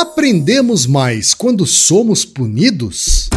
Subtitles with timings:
[0.00, 3.28] Aprendemos mais quando somos punidos?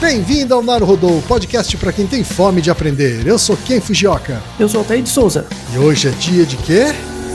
[0.00, 3.24] Bem-vindo ao Naruhodô, podcast para quem tem fome de aprender.
[3.24, 4.42] Eu sou Ken Fujioka.
[4.58, 5.46] Eu sou Altair de Souza.
[5.72, 6.86] E hoje é dia de quê?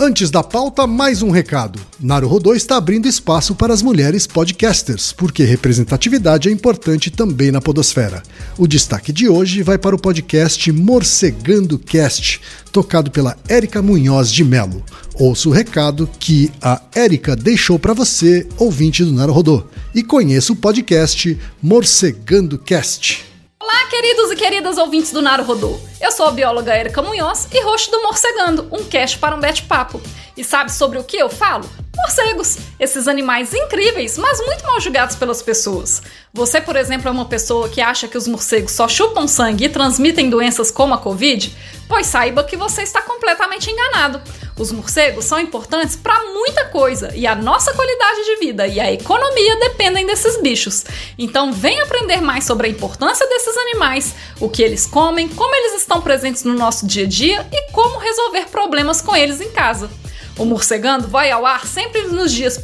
[0.00, 1.80] Antes da pauta, mais um recado.
[1.98, 8.22] Naruhodô está abrindo espaço para as mulheres podcasters, porque representatividade é importante também na podosfera.
[8.56, 12.40] O destaque de hoje vai para o podcast Morcegando Cast,
[12.70, 14.84] tocado pela Érica Munhoz de Melo.
[15.14, 20.56] Ouça o recado que a Érica deixou para você, ouvinte do Naruhodô, e conheça o
[20.56, 23.26] podcast Morcegando Cast.
[23.60, 25.80] Olá, queridos e queridas ouvintes do Naruhodô.
[26.00, 30.00] Eu sou a bióloga Erika Munhoz e host do Morcegando, um cast para um bate-papo.
[30.36, 31.68] E sabe sobre o que eu falo?
[31.98, 36.00] Morcegos, esses animais incríveis, mas muito mal julgados pelas pessoas.
[36.32, 39.68] Você, por exemplo, é uma pessoa que acha que os morcegos só chupam sangue e
[39.68, 41.54] transmitem doenças como a Covid?
[41.88, 44.20] Pois saiba que você está completamente enganado.
[44.56, 48.92] Os morcegos são importantes para muita coisa e a nossa qualidade de vida e a
[48.92, 50.84] economia dependem desses bichos.
[51.18, 55.80] Então, vem aprender mais sobre a importância desses animais, o que eles comem, como eles
[55.80, 59.90] estão presentes no nosso dia a dia e como resolver problemas com eles em casa.
[60.38, 62.60] O Morcegando vai ao ar sempre nos dias 1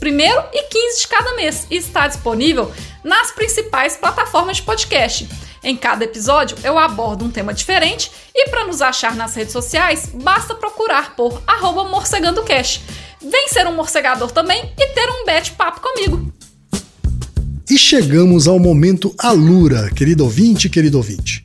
[0.52, 5.28] e 15 de cada mês e está disponível nas principais plataformas de podcast.
[5.60, 10.08] Em cada episódio eu abordo um tema diferente e para nos achar nas redes sociais
[10.14, 11.42] basta procurar por
[11.90, 12.80] morcegandocast.
[13.20, 16.32] Vem ser um morcegador também e ter um bate-papo comigo.
[17.68, 21.44] E chegamos ao momento Alura, querido ouvinte, querido ouvinte.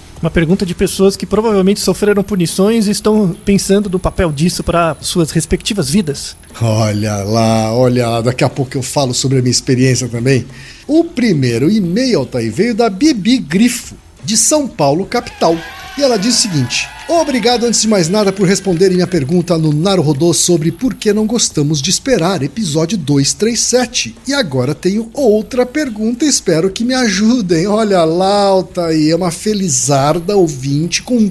[0.21, 4.95] Uma pergunta de pessoas que provavelmente sofreram punições e estão pensando no papel disso para
[5.01, 6.37] suas respectivas vidas.
[6.61, 10.45] Olha lá, olha lá, daqui a pouco eu falo sobre a minha experiência também.
[10.87, 15.57] O primeiro e-mail, Altair, veio da Bibi Grifo, de São Paulo, capital.
[15.97, 19.73] E ela diz o seguinte: Obrigado, antes de mais nada, por responderem minha pergunta no
[19.73, 24.15] Naruhodô sobre por que não gostamos de esperar, episódio 237.
[24.25, 27.67] E agora tenho outra pergunta, espero que me ajudem.
[27.67, 31.29] Olha lá, Altair, é uma felizarda ouvinte com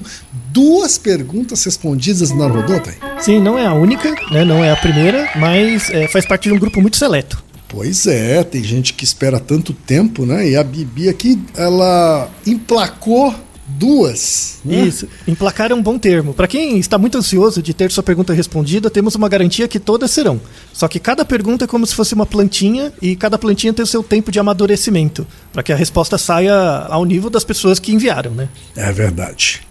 [0.51, 2.97] duas perguntas respondidas no Naruhodô, Altair.
[3.19, 4.45] Sim, não é a única, né?
[4.45, 7.43] Não é a primeira, mas é, faz parte de um grupo muito seleto.
[7.67, 10.47] Pois é, tem gente que espera tanto tempo, né?
[10.49, 13.33] E a Bibi aqui, ela emplacou
[13.77, 14.59] duas.
[14.63, 14.81] Né?
[14.81, 16.33] Isso, emplacar é um bom termo.
[16.33, 20.11] Para quem está muito ansioso de ter sua pergunta respondida, temos uma garantia que todas
[20.11, 20.39] serão.
[20.73, 23.87] Só que cada pergunta é como se fosse uma plantinha e cada plantinha tem o
[23.87, 26.53] seu tempo de amadurecimento, para que a resposta saia
[26.89, 28.49] ao nível das pessoas que enviaram, né?
[28.75, 29.61] É verdade.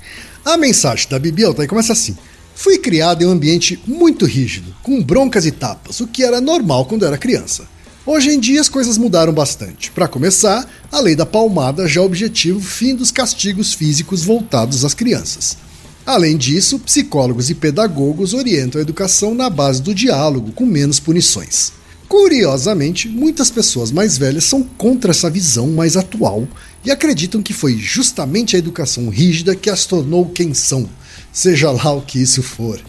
[0.44, 2.17] A mensagem da Bibi Altair começa assim.
[2.55, 6.85] Fui criado em um ambiente muito rígido, com broncas e tapas, o que era normal
[6.85, 7.64] quando era criança.
[8.12, 9.93] Hoje em dia as coisas mudaram bastante.
[9.93, 14.95] Para começar, a lei da palmada já objetiva o fim dos castigos físicos voltados às
[14.95, 15.57] crianças.
[16.05, 21.71] Além disso, psicólogos e pedagogos orientam a educação na base do diálogo, com menos punições.
[22.09, 26.49] Curiosamente, muitas pessoas mais velhas são contra essa visão mais atual
[26.85, 30.91] e acreditam que foi justamente a educação rígida que as tornou quem são,
[31.33, 32.81] seja lá o que isso for.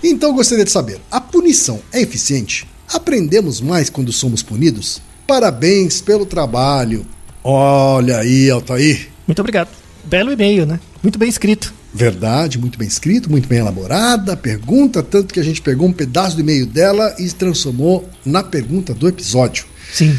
[0.00, 2.72] Então gostaria de saber: a punição é eficiente?
[2.92, 5.00] Aprendemos mais quando somos punidos?
[5.26, 7.06] Parabéns pelo trabalho.
[7.42, 9.08] Olha aí, Altair.
[9.26, 9.68] Muito obrigado.
[10.04, 10.78] Belo e-mail, né?
[11.02, 11.72] Muito bem escrito.
[11.92, 14.32] Verdade, muito bem escrito, muito bem elaborada.
[14.32, 18.42] A pergunta, tanto que a gente pegou um pedaço do e-mail dela e transformou na
[18.42, 19.64] pergunta do episódio.
[19.92, 20.18] Sim.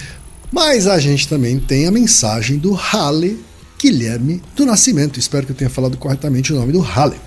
[0.51, 3.38] Mas a gente também tem a mensagem do Halle
[3.77, 5.19] Guilherme do Nascimento.
[5.19, 7.17] Espero que eu tenha falado corretamente o nome do Halle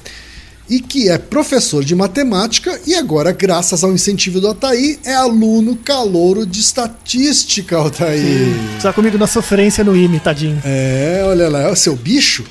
[0.69, 5.76] e que é professor de matemática e agora, graças ao incentivo do Ataí, é aluno
[5.76, 8.55] calouro de estatística, Altair.
[8.76, 10.61] Está comigo na sofrência no IME, tadinho.
[10.65, 12.44] É, olha lá, é o seu bicho?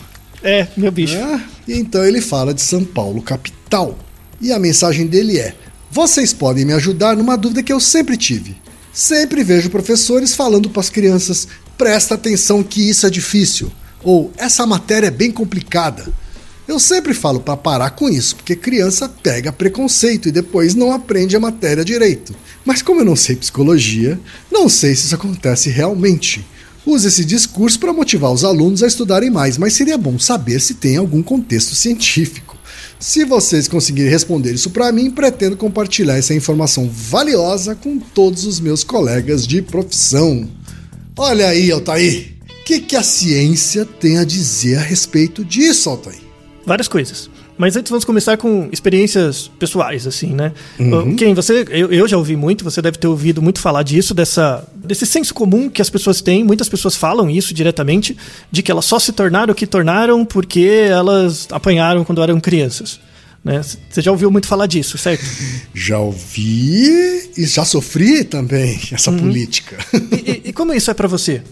[0.43, 1.15] É, meu bicho.
[1.15, 3.97] É, e então ele fala de São Paulo, capital.
[4.39, 5.53] E a mensagem dele é:
[5.91, 8.55] Vocês podem me ajudar numa dúvida que eu sempre tive.
[8.93, 11.47] Sempre vejo professores falando para as crianças:
[11.77, 13.71] presta atenção que isso é difícil.
[14.03, 16.07] Ou essa matéria é bem complicada.
[16.67, 21.33] Eu sempre falo para parar com isso, porque criança pega preconceito e depois não aprende
[21.33, 22.35] a matéria direito.
[22.65, 24.19] Mas como eu não sei psicologia,
[24.51, 26.45] não sei se isso acontece realmente.
[26.85, 30.73] Uso esse discurso para motivar os alunos a estudarem mais, mas seria bom saber se
[30.73, 32.57] tem algum contexto científico.
[32.99, 38.59] Se vocês conseguirem responder isso para mim, pretendo compartilhar essa informação valiosa com todos os
[38.59, 40.49] meus colegas de profissão.
[41.15, 46.26] Olha aí, Altair, o que, que a ciência tem a dizer a respeito disso, Altair?
[46.67, 47.29] Várias coisas.
[47.57, 50.51] Mas antes vamos começar com experiências pessoais, assim, né?
[50.77, 51.15] Uhum.
[51.15, 54.67] Quem você, eu, eu, já ouvi muito, você deve ter ouvido muito falar disso, dessa,
[54.75, 56.43] desse senso comum que as pessoas têm.
[56.43, 58.17] Muitas pessoas falam isso diretamente,
[58.51, 62.99] de que elas só se tornaram o que tornaram porque elas apanharam quando eram crianças.
[63.41, 63.61] Né?
[63.89, 65.23] Você já ouviu muito falar disso, certo?
[65.73, 69.19] Já ouvi e já sofri também essa uhum.
[69.19, 69.77] política.
[69.93, 71.43] E, e, e como isso é para você?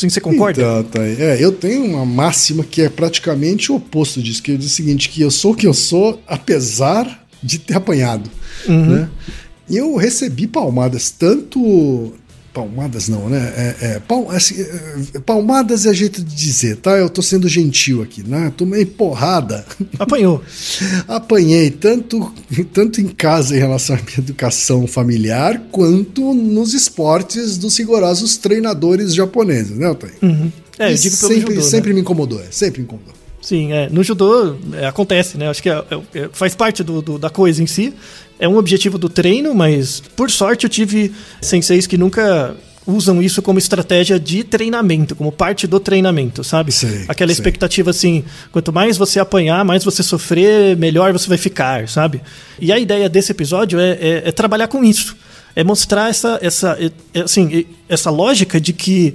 [0.00, 0.62] Sim, você concorda?
[0.62, 1.02] Então, tá.
[1.02, 5.10] É, eu tenho uma máxima que é praticamente o oposto disso, que diz o seguinte,
[5.10, 8.30] que eu sou o que eu sou, apesar de ter apanhado.
[8.66, 8.86] Uhum.
[8.86, 9.10] Né?
[9.68, 12.14] E eu recebi palmadas tanto
[12.52, 13.52] Palmadas não, né?
[13.56, 16.92] É, é, pal, assim, é, palmadas é jeito de dizer, tá?
[16.92, 18.52] Eu tô sendo gentil aqui, né?
[18.56, 19.64] Tomei porrada.
[19.98, 20.42] Apanhou.
[21.06, 22.32] Apanhei, tanto,
[22.72, 29.14] tanto em casa em relação à minha educação familiar, quanto nos esportes dos rigorosos treinadores
[29.14, 30.16] japoneses, né, Otávio?
[30.20, 30.50] Uhum.
[30.78, 31.94] É, eu digo pelo sempre, judô, sempre né?
[31.94, 33.14] me incomodou, é, sempre me incomodou.
[33.40, 33.88] Sim, é.
[33.88, 35.48] no judô é, acontece, né?
[35.48, 35.82] Acho que é,
[36.14, 37.94] é, faz parte do, do, da coisa em si.
[38.40, 42.56] É um objetivo do treino, mas por sorte eu tive senseis que nunca
[42.86, 46.72] usam isso como estratégia de treinamento, como parte do treinamento, sabe?
[46.72, 47.34] Sei, Aquela sei.
[47.34, 52.20] expectativa assim, quanto mais você apanhar, mais você sofrer, melhor você vai ficar, sabe?
[52.58, 55.16] E a ideia desse episódio é, é, é trabalhar com isso,
[55.54, 56.78] é mostrar essa, essa,
[57.14, 59.14] é, assim, essa lógica de que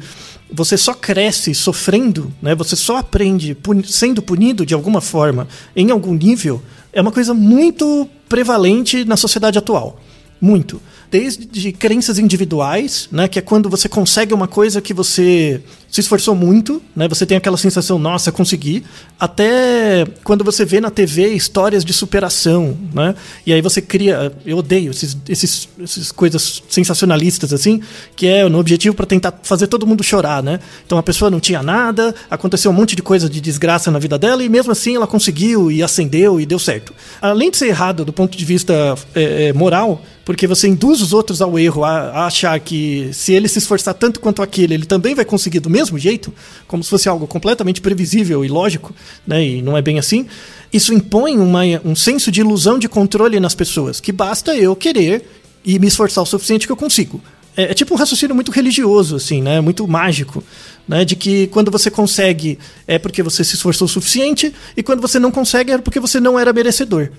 [0.52, 2.54] você só cresce sofrendo, né?
[2.56, 6.62] Você só aprende sendo punido de alguma forma, em algum nível,
[6.96, 10.02] é uma coisa muito prevalente na sociedade atual.
[10.42, 15.62] Muito desde crenças individuais, né, que é quando você consegue uma coisa que você
[15.96, 18.84] se esforçou muito, né, você tem aquela sensação, nossa, consegui,
[19.18, 24.58] até quando você vê na TV histórias de superação, né, e aí você cria, eu
[24.58, 27.80] odeio esses, esses, esses coisas sensacionalistas assim,
[28.14, 30.60] que é no objetivo para tentar fazer todo mundo chorar, né?
[30.86, 34.18] Então a pessoa não tinha nada, aconteceu um monte de coisa de desgraça na vida
[34.18, 36.94] dela e mesmo assim ela conseguiu e acendeu e deu certo.
[37.22, 41.40] Além de ser errado do ponto de vista é, moral, porque você induz os outros
[41.40, 45.14] ao erro, a, a, achar que se ele se esforçar tanto quanto aquele, ele também
[45.14, 46.34] vai conseguir do mesmo mesmo jeito,
[46.68, 48.94] como se fosse algo completamente previsível e lógico,
[49.26, 49.46] né?
[49.46, 50.28] E não é bem assim.
[50.72, 55.28] Isso impõe uma, um senso de ilusão de controle nas pessoas, que basta eu querer
[55.64, 57.22] e me esforçar o suficiente que eu consigo.
[57.56, 59.62] É, é tipo um raciocínio muito religioso, assim, né?
[59.62, 60.44] Muito mágico.
[60.88, 65.02] Né, de que quando você consegue é porque você se esforçou o suficiente e quando
[65.02, 67.10] você não consegue é porque você não era merecedor.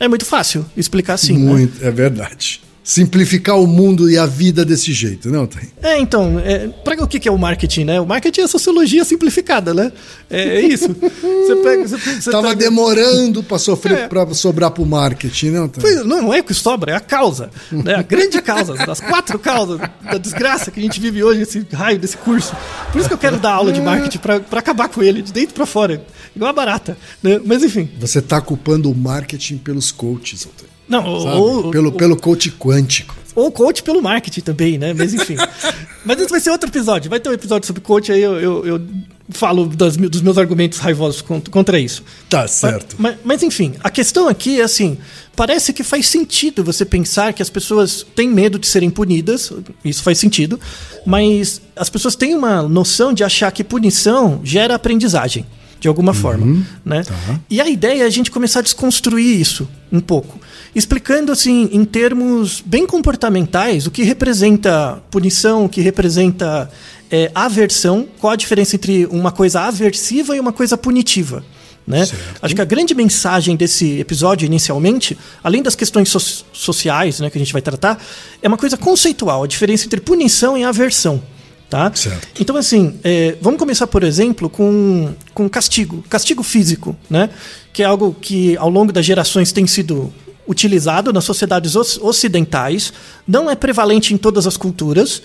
[0.00, 1.38] É muito fácil explicar assim.
[1.38, 1.52] Né?
[1.52, 1.86] Muito, né?
[1.86, 5.70] é verdade simplificar o mundo e a vida desse jeito, não tem?
[5.82, 7.98] É, então, é, para o que é o marketing, né?
[7.98, 9.90] O marketing é a sociologia simplificada, né?
[10.28, 10.94] É, é isso.
[10.94, 12.56] Você pega, você, você Tava pega...
[12.56, 14.08] demorando para sofrer, é.
[14.08, 15.68] para sobrar para o marketing, não?
[15.68, 15.94] Tem?
[15.96, 17.94] Não, não é o que sobra, é a causa, né?
[17.94, 21.98] A grande causa, das quatro causas da desgraça que a gente vive hoje, esse raio
[21.98, 22.54] desse curso.
[22.92, 25.54] Por isso que eu quero dar aula de marketing para acabar com ele de dentro
[25.54, 26.02] para fora,
[26.34, 27.40] igual a barata, né?
[27.44, 27.88] Mas enfim.
[27.98, 30.73] Você está culpando o marketing pelos coaches, Altair.
[30.88, 33.14] Não, ou, pelo, pelo coach quântico.
[33.34, 34.94] Ou coach pelo marketing também, né?
[34.94, 35.36] Mas enfim.
[36.04, 37.10] Mas isso vai ser outro episódio.
[37.10, 38.82] Vai ter um episódio sobre coach, aí eu, eu, eu
[39.30, 42.04] falo das, dos meus argumentos raivosos contra, contra isso.
[42.28, 42.96] Tá certo.
[42.98, 44.98] Mas, mas, mas, enfim, a questão aqui é assim:
[45.34, 49.52] parece que faz sentido você pensar que as pessoas têm medo de serem punidas,
[49.84, 50.60] isso faz sentido,
[51.06, 55.46] mas as pessoas têm uma noção de achar que punição gera aprendizagem
[55.80, 57.02] de alguma uhum, forma, né?
[57.02, 57.40] Tá.
[57.50, 60.38] E a ideia é a gente começar a desconstruir isso um pouco
[60.74, 66.70] explicando assim em termos bem comportamentais o que representa punição, o que representa
[67.10, 71.44] é, aversão, qual a diferença entre uma coisa aversiva e uma coisa punitiva.
[71.86, 72.08] Né?
[72.40, 76.18] Acho que a grande mensagem desse episódio, inicialmente, além das questões so
[76.52, 78.02] sociais né, que a gente vai tratar,
[78.42, 81.22] é uma coisa conceitual, a diferença entre punição e aversão.
[81.68, 81.92] Tá?
[82.38, 87.30] Então, assim, é, vamos começar, por exemplo, com, com castigo, castigo físico, né?
[87.72, 90.12] que é algo que ao longo das gerações tem sido
[90.46, 92.92] utilizado nas sociedades ocidentais,
[93.26, 95.22] não é prevalente em todas as culturas,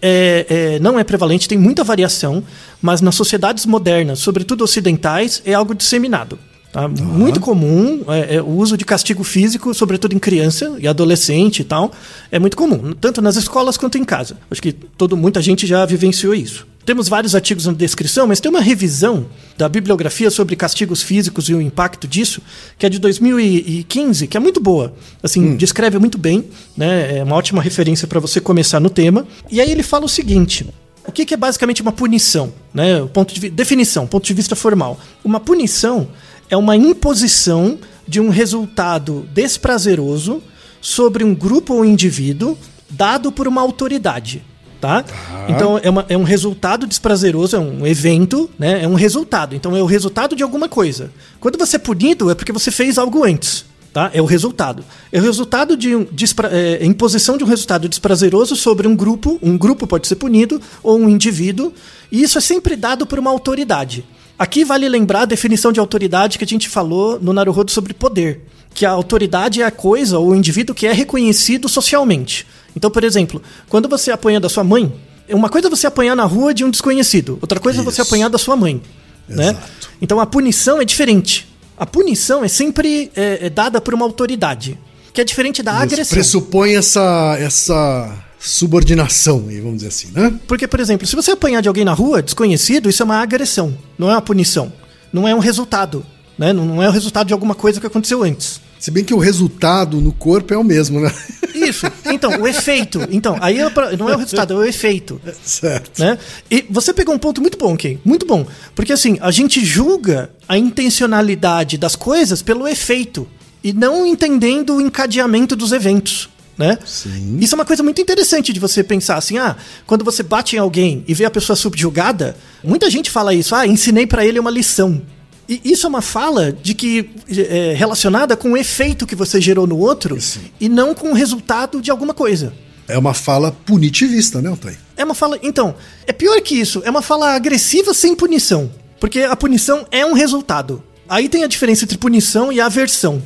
[0.00, 2.42] é, é, não é prevalente, tem muita variação,
[2.82, 6.38] mas nas sociedades modernas, sobretudo ocidentais, é algo disseminado.
[6.74, 6.86] Tá?
[6.86, 7.04] Uhum.
[7.04, 11.64] Muito comum é, é, o uso de castigo físico, sobretudo em criança e adolescente e
[11.64, 11.92] tal.
[12.32, 14.36] É muito comum, tanto nas escolas quanto em casa.
[14.50, 16.66] Acho que todo, muita gente já vivenciou isso.
[16.84, 21.54] Temos vários artigos na descrição, mas tem uma revisão da bibliografia sobre castigos físicos e
[21.54, 22.42] o impacto disso,
[22.78, 24.94] que é de 2015, que é muito boa.
[25.22, 25.56] Assim, hum.
[25.56, 26.44] descreve muito bem,
[26.76, 27.18] né?
[27.18, 29.26] É uma ótima referência para você começar no tema.
[29.50, 30.66] E aí ele fala o seguinte:
[31.06, 32.52] o que, é basicamente uma punição?
[32.72, 33.00] Né?
[33.00, 34.98] O ponto de definição, ponto de vista formal.
[35.24, 36.08] Uma punição
[36.50, 40.42] é uma imposição de um resultado desprazeroso
[40.80, 42.58] sobre um grupo ou indivíduo
[42.90, 44.42] dado por uma autoridade
[44.80, 45.02] tá?
[45.02, 45.14] tá?
[45.48, 48.82] Então é, uma, é, um resultado desprazeroso, é um evento, né?
[48.82, 49.54] É um resultado.
[49.54, 51.10] Então é o resultado de alguma coisa.
[51.40, 53.64] Quando você é punido é porque você fez algo antes.
[53.94, 54.10] Tá?
[54.12, 54.84] É o resultado.
[55.12, 59.38] É o resultado de um, despra, é, imposição de um resultado desprazeroso sobre um grupo.
[59.40, 61.72] Um grupo pode ser punido ou um indivíduo.
[62.10, 64.04] E isso é sempre dado por uma autoridade.
[64.36, 68.40] Aqui vale lembrar a definição de autoridade que a gente falou no Naruhodo sobre poder.
[68.74, 72.44] Que a autoridade é a coisa ou o indivíduo que é reconhecido socialmente.
[72.76, 74.92] Então, por exemplo, quando você apanha da sua mãe,
[75.28, 77.88] uma coisa é você apanhar na rua de um desconhecido, outra coisa Isso.
[77.88, 78.82] é você apanhar da sua mãe.
[79.28, 79.56] Né?
[80.02, 81.48] Então a punição é diferente.
[81.76, 84.78] A punição é sempre é, é dada por uma autoridade,
[85.12, 86.14] que é diferente da Isso agressão.
[86.14, 90.38] Pressupõe essa, essa subordinação, vamos dizer assim, né?
[90.46, 93.76] Porque, por exemplo, se você apanhar de alguém na rua, desconhecido, isso é uma agressão,
[93.98, 94.72] não é uma punição.
[95.14, 96.04] Não é um resultado.
[96.36, 96.52] Né?
[96.52, 98.60] Não é o resultado de alguma coisa que aconteceu antes.
[98.84, 101.10] Se bem que o resultado no corpo é o mesmo, né?
[101.54, 101.86] Isso.
[102.04, 103.00] Então, o efeito.
[103.10, 105.18] Então, aí é pra, não é o resultado, é o efeito.
[105.42, 105.98] Certo.
[105.98, 106.18] Né?
[106.50, 107.96] E você pegou um ponto muito bom, Ken.
[108.04, 108.46] Muito bom.
[108.74, 113.26] Porque assim, a gente julga a intencionalidade das coisas pelo efeito.
[113.62, 116.28] E não entendendo o encadeamento dos eventos.
[116.58, 116.78] Né?
[116.84, 117.38] Sim.
[117.40, 120.58] Isso é uma coisa muito interessante de você pensar assim, ah, quando você bate em
[120.58, 124.50] alguém e vê a pessoa subjugada, muita gente fala isso, ah, ensinei para ele uma
[124.50, 125.00] lição.
[125.48, 129.66] E isso é uma fala de que é relacionada com o efeito que você gerou
[129.66, 130.40] no outro Sim.
[130.58, 132.52] e não com o resultado de alguma coisa.
[132.86, 134.76] É uma fala punitivista, né, Otay?
[134.96, 135.38] É uma fala.
[135.42, 135.74] Então,
[136.06, 136.82] é pior que isso.
[136.84, 138.70] É uma fala agressiva sem punição.
[139.00, 140.82] Porque a punição é um resultado.
[141.08, 143.22] Aí tem a diferença entre punição e aversão.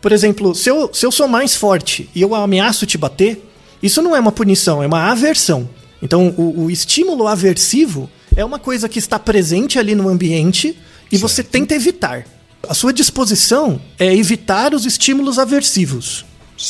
[0.00, 3.44] Por exemplo, se eu, se eu sou mais forte e eu ameaço te bater,
[3.82, 5.68] isso não é uma punição, é uma aversão.
[6.00, 10.78] Então, o, o estímulo aversivo é uma coisa que está presente ali no ambiente
[11.10, 11.28] e certo.
[11.28, 12.24] você tenta evitar.
[12.68, 16.24] A sua disposição é evitar os estímulos aversivos.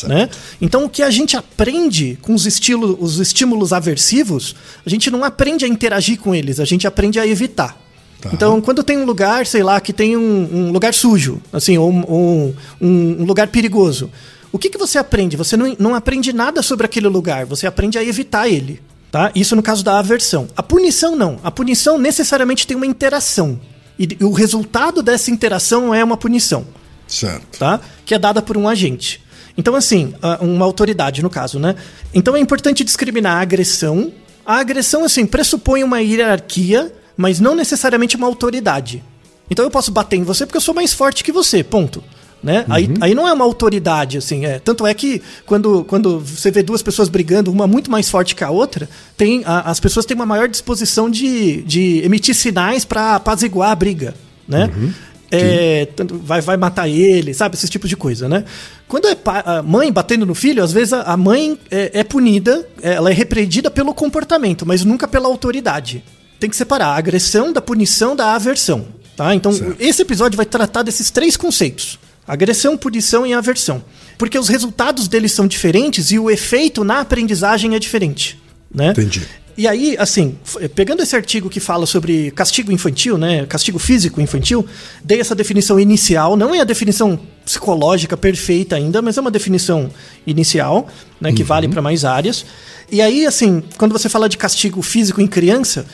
[0.06, 0.28] Né?
[0.60, 4.54] Então, o que a gente aprende com os, estilo, os estímulos aversivos,
[4.84, 7.76] a gente não aprende a interagir com eles, a gente aprende a evitar.
[8.20, 8.30] Tá.
[8.32, 11.90] Então, quando tem um lugar, sei lá, que tem um, um lugar sujo, assim, ou,
[12.06, 14.10] ou um, um, lugar perigoso,
[14.52, 15.36] o que, que você aprende?
[15.36, 18.80] Você não, não aprende nada sobre aquele lugar, você aprende a evitar ele.
[19.10, 19.32] Tá?
[19.34, 20.48] Isso no caso da aversão.
[20.54, 21.38] A punição não.
[21.42, 23.58] A punição necessariamente tem uma interação.
[23.98, 26.66] E o resultado dessa interação é uma punição.
[27.06, 27.58] Certo.
[27.58, 27.80] Tá?
[28.04, 29.22] Que é dada por um agente.
[29.56, 31.74] Então, assim, uma autoridade, no caso, né?
[32.14, 34.12] Então é importante discriminar a agressão.
[34.46, 39.02] A agressão, assim, pressupõe uma hierarquia, mas não necessariamente uma autoridade.
[39.50, 42.04] Então eu posso bater em você porque eu sou mais forte que você, ponto.
[42.42, 42.60] Né?
[42.60, 42.74] Uhum.
[42.74, 44.44] Aí, aí não é uma autoridade, assim.
[44.44, 44.58] É.
[44.58, 48.44] Tanto é que quando, quando você vê duas pessoas brigando, uma muito mais forte que
[48.44, 53.16] a outra, tem, a, as pessoas têm uma maior disposição de, de emitir sinais para
[53.16, 54.14] apaziguar a briga.
[54.46, 54.70] Né?
[54.74, 54.92] Uhum.
[55.30, 55.86] É,
[56.22, 57.54] vai, vai matar ele, sabe?
[57.54, 58.44] Esse tipo de coisa, né?
[58.86, 63.10] Quando é a mãe batendo no filho, às vezes a mãe é, é punida, ela
[63.10, 66.02] é repreendida pelo comportamento, mas nunca pela autoridade.
[66.40, 68.86] Tem que separar a agressão da punição da aversão.
[69.14, 69.34] Tá?
[69.34, 69.76] Então, certo.
[69.80, 73.82] esse episódio vai tratar desses três conceitos: agressão, punição e aversão.
[74.18, 78.38] Porque os resultados deles são diferentes e o efeito na aprendizagem é diferente.
[78.72, 78.90] Né?
[78.90, 79.26] Entendi.
[79.58, 80.38] E aí, assim,
[80.76, 84.64] pegando esse artigo que fala sobre castigo infantil, né, castigo físico infantil,
[85.02, 89.90] dei essa definição inicial, não é a definição psicológica perfeita ainda, mas é uma definição
[90.24, 90.86] inicial,
[91.20, 91.48] né, que uhum.
[91.48, 92.46] vale para mais áreas.
[92.88, 95.84] E aí, assim, quando você fala de castigo físico em criança,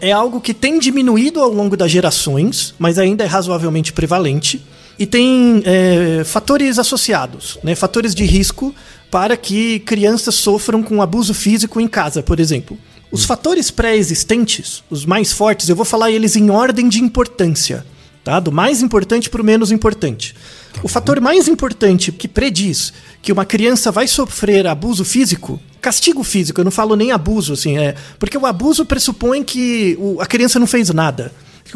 [0.00, 4.60] é algo que tem diminuído ao longo das gerações, mas ainda é razoavelmente prevalente.
[4.98, 8.74] E tem é, fatores associados, né, fatores de risco
[9.10, 12.78] para que crianças sofram com abuso físico em casa, por exemplo.
[13.10, 17.84] Os fatores pré-existentes, os mais fortes, eu vou falar eles em ordem de importância,
[18.24, 18.40] tá?
[18.40, 20.34] Do mais importante para o menos importante.
[20.72, 26.22] Tá o fator mais importante que prediz que uma criança vai sofrer abuso físico, castigo
[26.22, 27.94] físico, eu não falo nem abuso, assim, é.
[28.18, 31.32] Porque o abuso pressupõe que a criança não fez nada.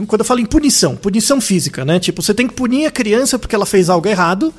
[0.06, 1.98] Quando eu falo em punição, punição física, né?
[1.98, 4.52] Tipo, você tem que punir a criança porque ela fez algo errado.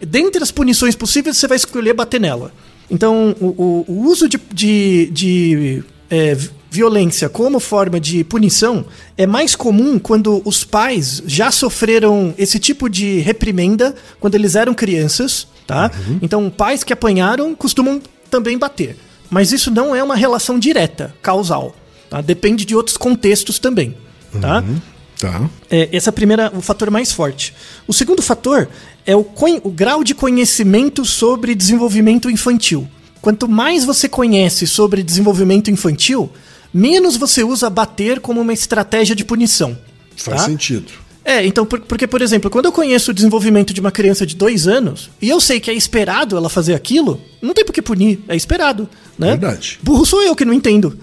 [0.00, 2.52] Dentre as punições possíveis, você vai escolher bater nela.
[2.90, 6.36] Então, o, o, o uso de, de, de é,
[6.70, 8.84] violência como forma de punição
[9.16, 14.74] é mais comum quando os pais já sofreram esse tipo de reprimenda quando eles eram
[14.74, 15.90] crianças, tá?
[16.06, 16.18] Uhum.
[16.22, 18.96] Então, pais que apanharam costumam também bater.
[19.30, 21.74] Mas isso não é uma relação direta, causal.
[22.08, 22.20] Tá?
[22.20, 23.96] Depende de outros contextos também.
[24.40, 24.60] Tá?
[24.60, 24.80] Uhum.
[25.18, 25.48] Tá.
[25.70, 27.54] É, esse é primeira, o fator mais forte.
[27.86, 28.68] O segundo fator
[29.06, 29.26] é o,
[29.62, 32.86] o grau de conhecimento sobre desenvolvimento infantil.
[33.20, 36.30] Quanto mais você conhece sobre desenvolvimento infantil,
[36.72, 39.76] menos você usa bater como uma estratégia de punição.
[40.16, 40.46] Faz tá?
[40.46, 40.92] sentido.
[41.24, 44.68] É, então, porque, por exemplo, quando eu conheço o desenvolvimento de uma criança de dois
[44.68, 48.20] anos e eu sei que é esperado ela fazer aquilo, não tem por que punir,
[48.28, 48.88] é esperado.
[49.18, 49.30] Né?
[49.30, 49.80] Verdade.
[49.82, 50.96] Burro sou eu que não entendo.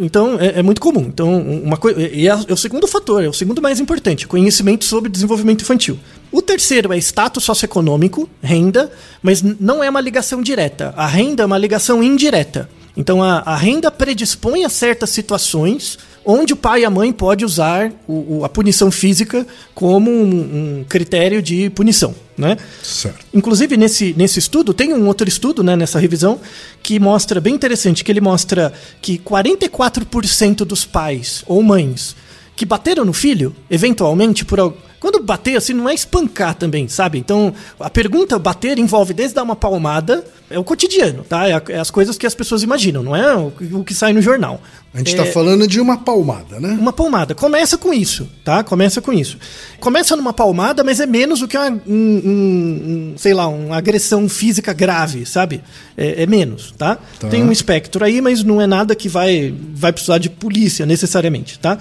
[0.00, 1.02] Então, é, é muito comum.
[1.02, 2.00] Então, uma coisa.
[2.00, 5.98] E é, é o segundo fator, é o segundo mais importante: conhecimento sobre desenvolvimento infantil.
[6.32, 8.90] O terceiro é status socioeconômico, renda,
[9.22, 10.92] mas não é uma ligação direta.
[10.96, 12.68] A renda é uma ligação indireta.
[12.96, 17.44] Então a, a renda predispõe a certas situações onde o pai e a mãe pode
[17.44, 22.56] usar o, o, a punição física como um, um, critério de punição, né?
[22.82, 23.24] Certo.
[23.32, 26.40] Inclusive nesse, nesse estudo tem um outro estudo, né, nessa revisão
[26.82, 32.16] que mostra bem interessante que ele mostra que 44% dos pais ou mães
[32.56, 37.18] que bateram no filho, eventualmente por quando bater, assim, não é espancar também, sabe?
[37.18, 41.48] Então, a pergunta bater envolve desde dar uma palmada, é o cotidiano, tá?
[41.48, 44.22] É, é as coisas que as pessoas imaginam, não é o, o que sai no
[44.22, 44.60] jornal.
[44.94, 46.70] A gente está é, falando de uma palmada, né?
[46.80, 47.34] Uma palmada.
[47.34, 48.64] Começa com isso, tá?
[48.64, 49.36] Começa com isso.
[49.78, 53.76] Começa numa palmada, mas é menos do que uma, um, um, um sei lá, uma
[53.76, 55.62] agressão física grave, sabe?
[55.98, 56.98] É, é menos, tá?
[57.20, 57.28] tá?
[57.28, 61.58] Tem um espectro aí, mas não é nada que vai, vai precisar de polícia necessariamente,
[61.58, 61.78] tá?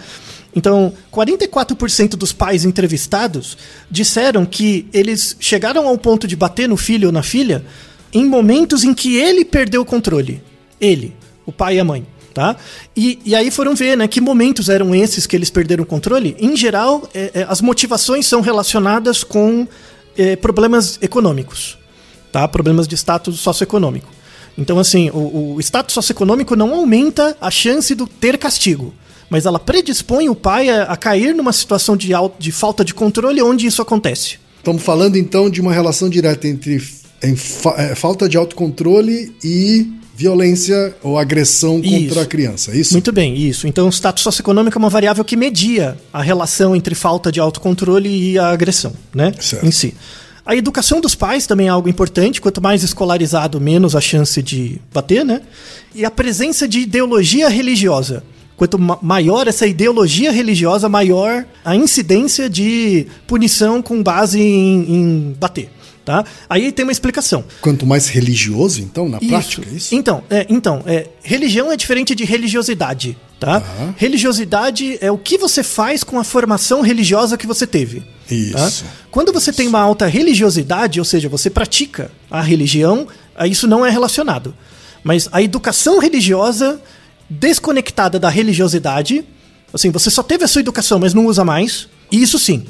[0.56, 3.05] Então, 44% dos pais entrevistados
[3.90, 7.66] disseram que eles chegaram ao ponto de bater no filho ou na filha
[8.14, 10.42] em momentos em que ele perdeu o controle.
[10.80, 11.14] Ele,
[11.46, 12.06] o pai e a mãe.
[12.34, 12.58] Tá?
[12.94, 16.36] E, e aí foram ver né, que momentos eram esses que eles perderam o controle.
[16.38, 19.66] Em geral, é, é, as motivações são relacionadas com
[20.18, 21.78] é, problemas econômicos,
[22.34, 22.46] tá?
[22.46, 24.10] problemas de status socioeconômico.
[24.58, 28.94] Então, assim, o, o status socioeconômico não aumenta a chance de ter castigo
[29.30, 32.10] mas ela predispõe o pai a, a cair numa situação de,
[32.40, 34.38] de falta de controle onde isso acontece.
[34.58, 36.82] Estamos falando então de uma relação direta entre
[37.24, 42.20] em, fa é, falta de autocontrole e violência ou agressão contra isso.
[42.20, 42.94] a criança, é isso?
[42.94, 43.68] Muito bem, isso.
[43.68, 48.10] Então, o status socioeconômico é uma variável que media a relação entre falta de autocontrole
[48.10, 49.34] e a agressão, né?
[49.40, 49.66] Certo.
[49.66, 49.94] Em si.
[50.46, 52.40] A educação dos pais também é algo importante.
[52.40, 55.42] Quanto mais escolarizado, menos a chance de bater, né?
[55.94, 58.24] E a presença de ideologia religiosa.
[58.58, 65.70] Quanto maior essa ideologia religiosa, maior a incidência de punição com base em, em bater.
[66.06, 66.24] Tá?
[66.48, 67.44] Aí tem uma explicação.
[67.62, 69.96] Quanto mais religioso, então, na prática, é isso?
[69.96, 73.60] Então, é, então é, religião é diferente de religiosidade, tá?
[73.60, 73.94] Tá.
[73.98, 78.04] Religiosidade é o que você faz com a formação religiosa que você teve.
[78.54, 78.68] tá?
[78.68, 78.86] Isso.
[79.10, 83.08] Quando você tem uma alta religiosidade, ou seja, você pratica a religião,
[83.50, 84.54] isso não é relacionado.
[85.04, 86.80] Mas a educação religiosa
[87.30, 89.26] desconectada da religiosidade,
[89.74, 92.66] assim, você só teve a sua educação, mas não usa mais, e isso sim.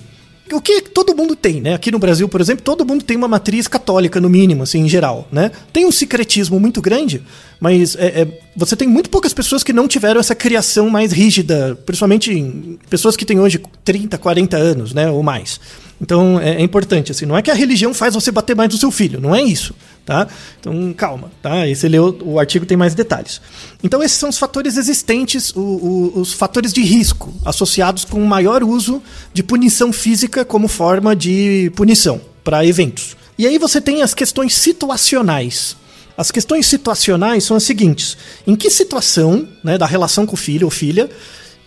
[0.52, 1.74] O que todo mundo tem, né?
[1.74, 4.90] Aqui no Brasil, por exemplo, todo mundo tem uma matriz católica, no mínimo, assim, em
[4.90, 5.52] geral, né?
[5.74, 7.24] Tem um secretismo muito grande,
[7.60, 11.78] mas é, é, você tem muito poucas pessoas que não tiveram essa criação mais rígida,
[11.86, 15.10] principalmente pessoas que têm hoje 30, 40 anos, né?
[15.10, 15.60] Ou mais.
[16.02, 18.78] Então é, é importante, assim, não é que a religião faz você bater mais no
[18.78, 19.74] seu filho, não é isso,
[20.06, 20.28] tá?
[20.60, 21.66] Então calma, tá?
[21.66, 23.40] Esse leu, o artigo tem mais detalhes.
[23.82, 28.28] Então esses são os fatores existentes, o- o- os fatores de risco associados com o
[28.28, 29.02] maior uso
[29.34, 33.16] de punição física como forma de punição para eventos.
[33.38, 35.78] E aí você tem as questões situacionais.
[36.18, 40.68] As questões situacionais são as seguintes: em que situação, né, da relação com o filho
[40.68, 41.10] ou filha,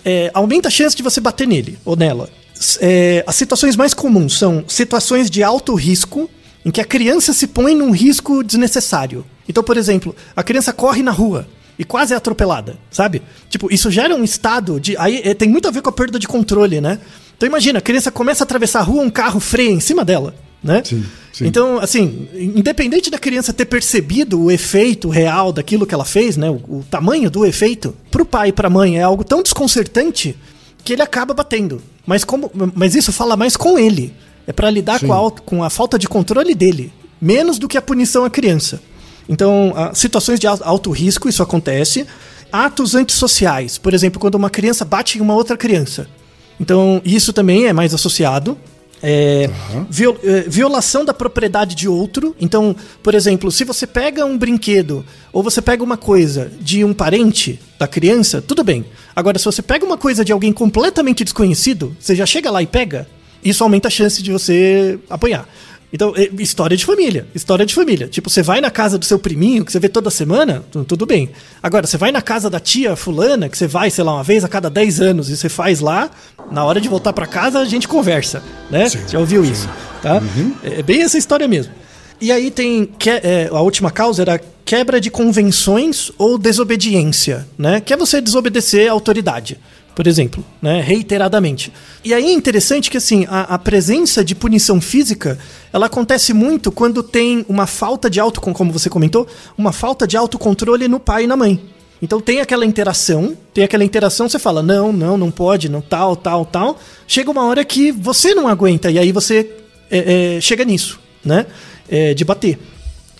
[0.04, 2.28] é, aumenta a chance de você bater nele ou nela.
[2.80, 6.28] É, as situações mais comuns são situações de alto risco,
[6.64, 9.24] em que a criança se põe num risco desnecessário.
[9.48, 11.46] Então, por exemplo, a criança corre na rua
[11.78, 13.22] e quase é atropelada, sabe?
[13.48, 14.96] Tipo, isso gera um estado de.
[14.96, 16.98] Aí é, tem muito a ver com a perda de controle, né?
[17.36, 20.34] Então imagina, a criança começa a atravessar a rua, um carro freia em cima dela,
[20.62, 20.82] né?
[20.84, 21.46] Sim, sim.
[21.46, 26.50] Então, assim, independente da criança ter percebido o efeito real daquilo que ela fez, né,
[26.50, 30.36] o, o tamanho do efeito, pro pai e pra mãe é algo tão desconcertante
[30.84, 31.80] que ele acaba batendo.
[32.06, 34.12] Mas como, mas isso fala mais com ele.
[34.46, 36.90] É pra lidar com a, com a falta de controle dele,
[37.20, 38.80] menos do que a punição à criança.
[39.28, 42.06] Então, situações de al- alto risco, isso acontece.
[42.50, 46.08] Atos antissociais, por exemplo, quando uma criança bate em uma outra criança.
[46.58, 48.56] Então, isso também é mais associado.
[49.02, 49.48] É,
[49.88, 52.34] viol- eh, violação da propriedade de outro.
[52.40, 56.92] Então, por exemplo, se você pega um brinquedo ou você pega uma coisa de um
[56.92, 58.84] parente da criança, tudo bem.
[59.14, 62.66] Agora, se você pega uma coisa de alguém completamente desconhecido, você já chega lá e
[62.66, 63.06] pega,
[63.44, 65.48] isso aumenta a chance de você apanhar.
[65.92, 67.26] Então, é, história de família.
[67.34, 68.06] História de família.
[68.08, 71.06] Tipo, você vai na casa do seu priminho, que você vê toda semana, tu- tudo
[71.06, 71.30] bem.
[71.62, 74.44] Agora, você vai na casa da tia fulana, que você vai, sei lá, uma vez
[74.44, 76.10] a cada 10 anos, e você faz lá,
[76.50, 78.88] na hora de voltar pra casa, a gente conversa, né?
[78.88, 79.68] Sim, Já ouviu isso,
[80.02, 80.20] tá?
[80.62, 81.72] É é bem essa história mesmo.
[82.20, 87.80] E aí tem, que, é, a última causa era quebra de convenções ou desobediência, né?
[87.80, 89.56] Que é você desobedecer a autoridade
[89.98, 91.72] por exemplo, né, reiteradamente.
[92.04, 95.36] E aí é interessante que assim, a, a presença de punição física,
[95.72, 100.16] ela acontece muito quando tem uma falta de auto, como você comentou, uma falta de
[100.16, 101.60] autocontrole no pai e na mãe.
[102.00, 106.14] Então tem aquela interação, tem aquela interação, você fala, não, não, não pode, não tal,
[106.14, 106.78] tal, tal.
[107.04, 109.50] Chega uma hora que você não aguenta, e aí você
[109.90, 111.44] é, é, chega nisso, né?
[111.88, 112.56] É, de bater.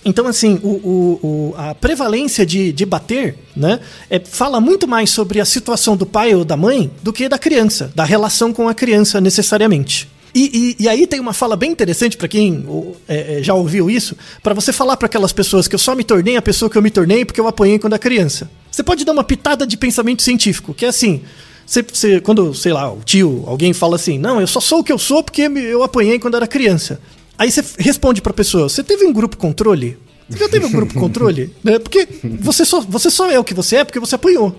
[0.05, 5.11] Então, assim, o, o- o- a prevalência de, de bater, né, é, fala muito mais
[5.11, 8.69] sobre a situação do pai ou da mãe do que da criança, da relação com
[8.69, 10.09] a criança necessariamente.
[10.35, 12.65] E, e- e aí tem uma fala bem interessante para quem
[13.09, 16.05] é, é, já ouviu isso, para você falar para aquelas pessoas que eu só me
[16.05, 18.49] tornei a pessoa que eu me tornei porque eu apanhei quando era criança.
[18.71, 21.23] Você pode dar uma pitada de pensamento científico, que é assim,
[21.67, 24.85] você, você- quando, sei lá, o tio, alguém fala assim, não, eu só sou o
[24.85, 27.01] que eu sou porque eu apanhei quando era criança.
[27.39, 29.97] Aí você responde pra pessoa: Você teve um grupo controle?
[30.29, 31.55] Você já teve um grupo controle?
[31.65, 31.79] Né?
[31.79, 32.07] Porque
[32.41, 34.55] você só, você só é o que você é porque você apanhou.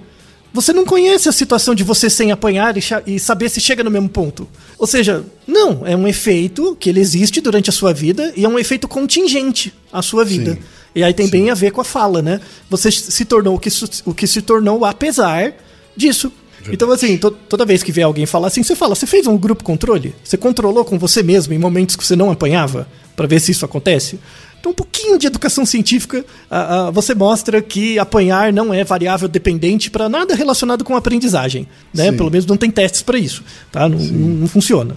[0.52, 3.92] Você não conhece a situação de você sem apanhar e, e saber se chega no
[3.92, 4.48] mesmo ponto.
[4.80, 8.50] Ou seja, não, é um efeito que ele existe durante a sua vida e é
[8.50, 10.54] um efeito contingente à sua vida.
[10.54, 10.60] Sim.
[10.96, 12.42] E aí tem bem a ver com a fala, né?
[12.68, 13.70] Você se tornou o que,
[14.06, 15.54] o que se tornou apesar
[15.96, 16.32] disso.
[16.72, 19.38] Então, assim, to- toda vez que vê alguém falar assim, você fala, você fez um
[19.38, 20.14] grupo controle?
[20.24, 22.88] Você controlou com você mesmo em momentos que você não apanhava?
[23.16, 24.20] Pra ver se isso acontece?
[24.60, 29.28] Então, um pouquinho de educação científica, ah, ah, você mostra que apanhar não é variável
[29.28, 31.66] dependente para nada relacionado com aprendizagem.
[31.94, 32.12] Né?
[32.12, 32.18] Sim.
[32.18, 33.44] Pelo menos não tem testes para isso.
[33.72, 33.88] Tá?
[33.88, 34.96] Não, não- não funciona.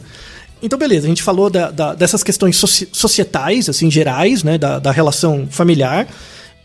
[0.60, 4.56] Então, beleza, a gente falou da- da- dessas questões soci- societais, assim, gerais, né?
[4.58, 6.06] Da, da relação familiar.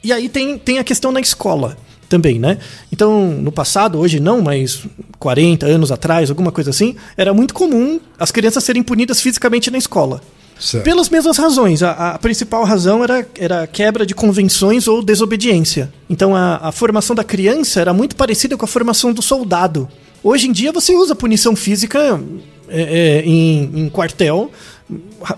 [0.03, 1.75] E aí tem, tem a questão na escola
[2.07, 2.57] também, né?
[2.91, 4.83] Então, no passado, hoje não, mas
[5.19, 9.77] 40 anos atrás, alguma coisa assim, era muito comum as crianças serem punidas fisicamente na
[9.77, 10.21] escola.
[10.59, 10.83] Certo.
[10.83, 11.83] Pelas mesmas razões.
[11.83, 15.91] A, a principal razão era, era quebra de convenções ou desobediência.
[16.09, 19.87] Então a, a formação da criança era muito parecida com a formação do soldado.
[20.23, 22.19] Hoje em dia você usa punição física
[22.67, 24.51] é, é, em, em quartel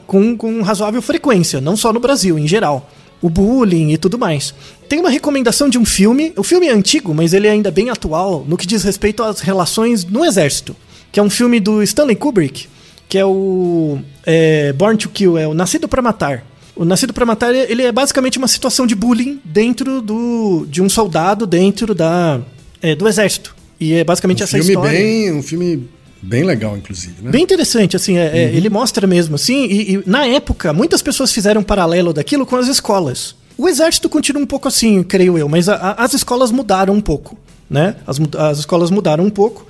[0.07, 2.89] com, com razoável frequência, não só no Brasil, em geral.
[3.21, 4.53] O bullying e tudo mais.
[4.89, 6.33] Tem uma recomendação de um filme.
[6.35, 9.39] O filme é antigo, mas ele é ainda bem atual no que diz respeito às
[9.39, 10.75] relações no exército.
[11.11, 12.67] Que é um filme do Stanley Kubrick,
[13.07, 16.43] que é o é, Born to Kill, é o Nascido para Matar.
[16.75, 20.89] O Nascido para Matar, ele é basicamente uma situação de bullying dentro do, de um
[20.89, 22.41] soldado dentro da,
[22.81, 23.55] é, do exército.
[23.79, 24.99] E é basicamente um essa filme história.
[24.99, 25.87] Bem, um filme
[26.21, 27.29] bem legal, inclusive, né?
[27.29, 31.31] Bem interessante, assim, é, é, ele mostra mesmo, assim, e, e na época, muitas pessoas
[31.31, 33.35] fizeram um paralelo daquilo com as escolas.
[33.59, 37.01] O exército continua um pouco assim, creio eu, mas a- a- as escolas mudaram um
[37.01, 37.37] pouco,
[37.69, 37.95] né?
[38.07, 39.65] As, as escolas mudaram um pouco.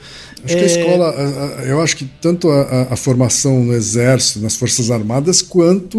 [0.45, 1.05] Acho que a É, escola,
[1.67, 5.97] eu acho que tanto a, a- formação no exército, nas forças armadas, quanto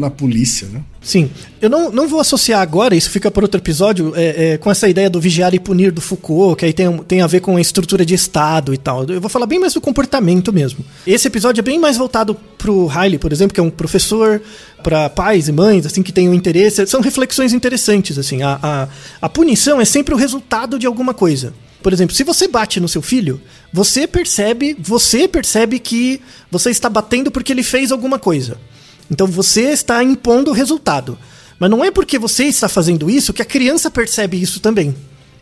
[0.00, 0.80] na polícia, né?
[1.00, 1.30] Sim.
[1.62, 4.88] Eu não, não vou associar agora, isso fica para outro episódio, é, é, com essa
[4.88, 7.60] ideia do vigiar e punir do Foucault, que aí tem, tem a ver com a
[7.60, 9.04] estrutura de Estado e tal.
[9.04, 10.84] Eu vou falar bem mais do comportamento mesmo.
[11.06, 14.42] Esse episódio é bem mais voltado pro Riley, por exemplo, que é um professor,
[14.86, 16.86] para pais e mães, assim, que tenham interesse.
[16.86, 18.42] São reflexões interessantes, assim.
[18.42, 18.88] A, a,
[19.20, 21.52] a punição é sempre o resultado de alguma coisa.
[21.82, 23.40] Por exemplo, se você bate no seu filho,
[23.72, 26.20] você percebe, você percebe que
[26.52, 28.58] você está batendo porque ele fez alguma coisa.
[29.10, 31.18] Então você está impondo o resultado.
[31.58, 34.94] Mas não é porque você está fazendo isso que a criança percebe isso também.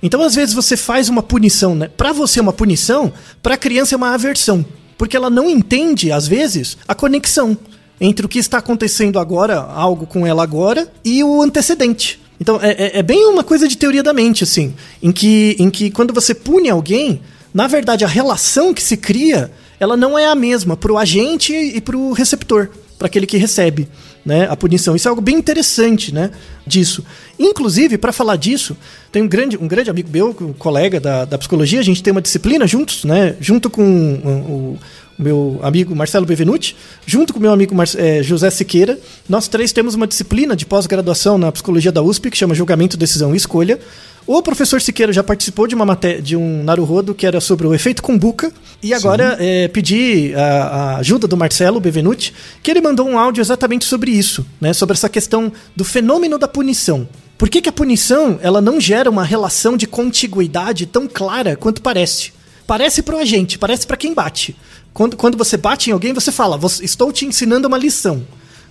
[0.03, 1.91] Então às vezes você faz uma punição, né?
[1.95, 4.65] Para você é uma punição, para a criança é uma aversão,
[4.97, 7.59] porque ela não entende às vezes a conexão
[8.01, 12.21] entre o que está acontecendo agora, algo com ela agora, e o antecedente.
[12.41, 15.71] Então é, é- é bem uma coisa de teoria da mente, assim, em que, em
[15.71, 17.21] que quando você pune alguém,
[17.53, 21.53] na verdade a relação que se cria, ela não é a mesma para o agente
[21.53, 23.89] e para o receptor, para aquele que recebe
[24.25, 24.97] né, a punição.
[24.97, 26.31] Isso é algo bem interessante né,
[26.67, 27.05] disso.
[27.39, 28.77] Inclusive, para falar disso,
[29.13, 32.11] tem um grande, um grande amigo meu, um colega da, da psicologia, a gente tem
[32.13, 34.79] uma disciplina juntos, né, junto com o,
[35.19, 38.99] meu amigo Marcelo Bevenuti, junto com o meu amigo Mar- eh, José Siqueira,
[39.29, 43.33] nós três temos uma disciplina de pós-graduação na psicologia da USP que chama Julgamento, Decisão
[43.35, 43.79] e Escolha.
[44.27, 47.75] O professor Siqueira já participou de uma matéria de um Naruhodo que era sobre o
[47.75, 48.51] efeito Kumbuka
[48.83, 53.43] e agora eh, pedi a, a ajuda do Marcelo Bevenuti, que ele mandou um áudio
[53.43, 57.07] exatamente sobre isso, né, sobre essa questão do fenômeno da punição.
[57.37, 61.83] Por que, que a punição ela não gera uma relação de contiguidade tão clara quanto
[61.83, 62.33] parece?
[62.67, 64.57] Parece pro agente, parece para quem bate.
[64.95, 68.23] Quando, quando você bate em alguém, você fala, "Você- estou te ensinando uma lição.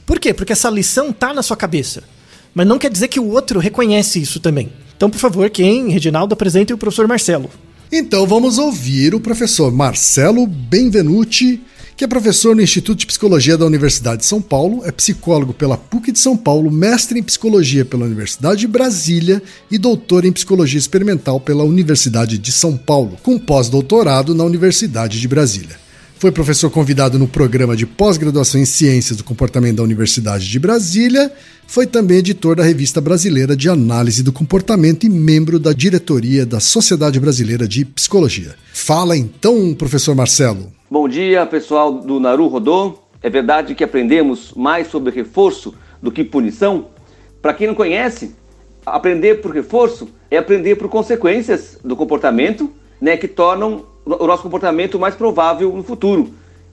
[0.06, 0.34] Por quê?
[0.34, 2.04] Porque essa lição tá na sua cabeça.
[2.56, 4.72] Mas não quer dizer que o outro reconhece isso também.
[4.96, 7.50] Então, por favor, quem, Reginaldo, apresente o professor Marcelo.
[7.92, 11.62] Então vamos ouvir o professor Marcelo Benvenuti,
[11.96, 15.78] que é professor no Instituto de Psicologia da Universidade de São Paulo, é psicólogo pela
[15.78, 20.80] PUC de São Paulo, mestre em psicologia pela Universidade de Brasília e doutor em psicologia
[20.80, 25.83] experimental pela Universidade de São Paulo, com pós-doutorado na Universidade de Brasília.
[26.18, 31.32] Foi professor convidado no programa de pós-graduação em Ciências do Comportamento da Universidade de Brasília.
[31.68, 36.60] Foi também editor da Revista Brasileira de Análise do Comportamento e membro da diretoria da
[36.60, 38.56] Sociedade Brasileira de Psicologia.
[38.74, 40.72] Fala então, professor Marcelo.
[40.90, 43.00] Bom dia, pessoal do Naru Rodô.
[43.22, 46.88] É verdade que aprendemos mais sobre reforço do que punição?
[47.42, 48.36] Para quem não conhece,
[48.86, 55.00] aprender por reforço é aprender por consequências do comportamento, né, que tornam o nosso comportamento
[55.00, 56.30] mais provável no futuro.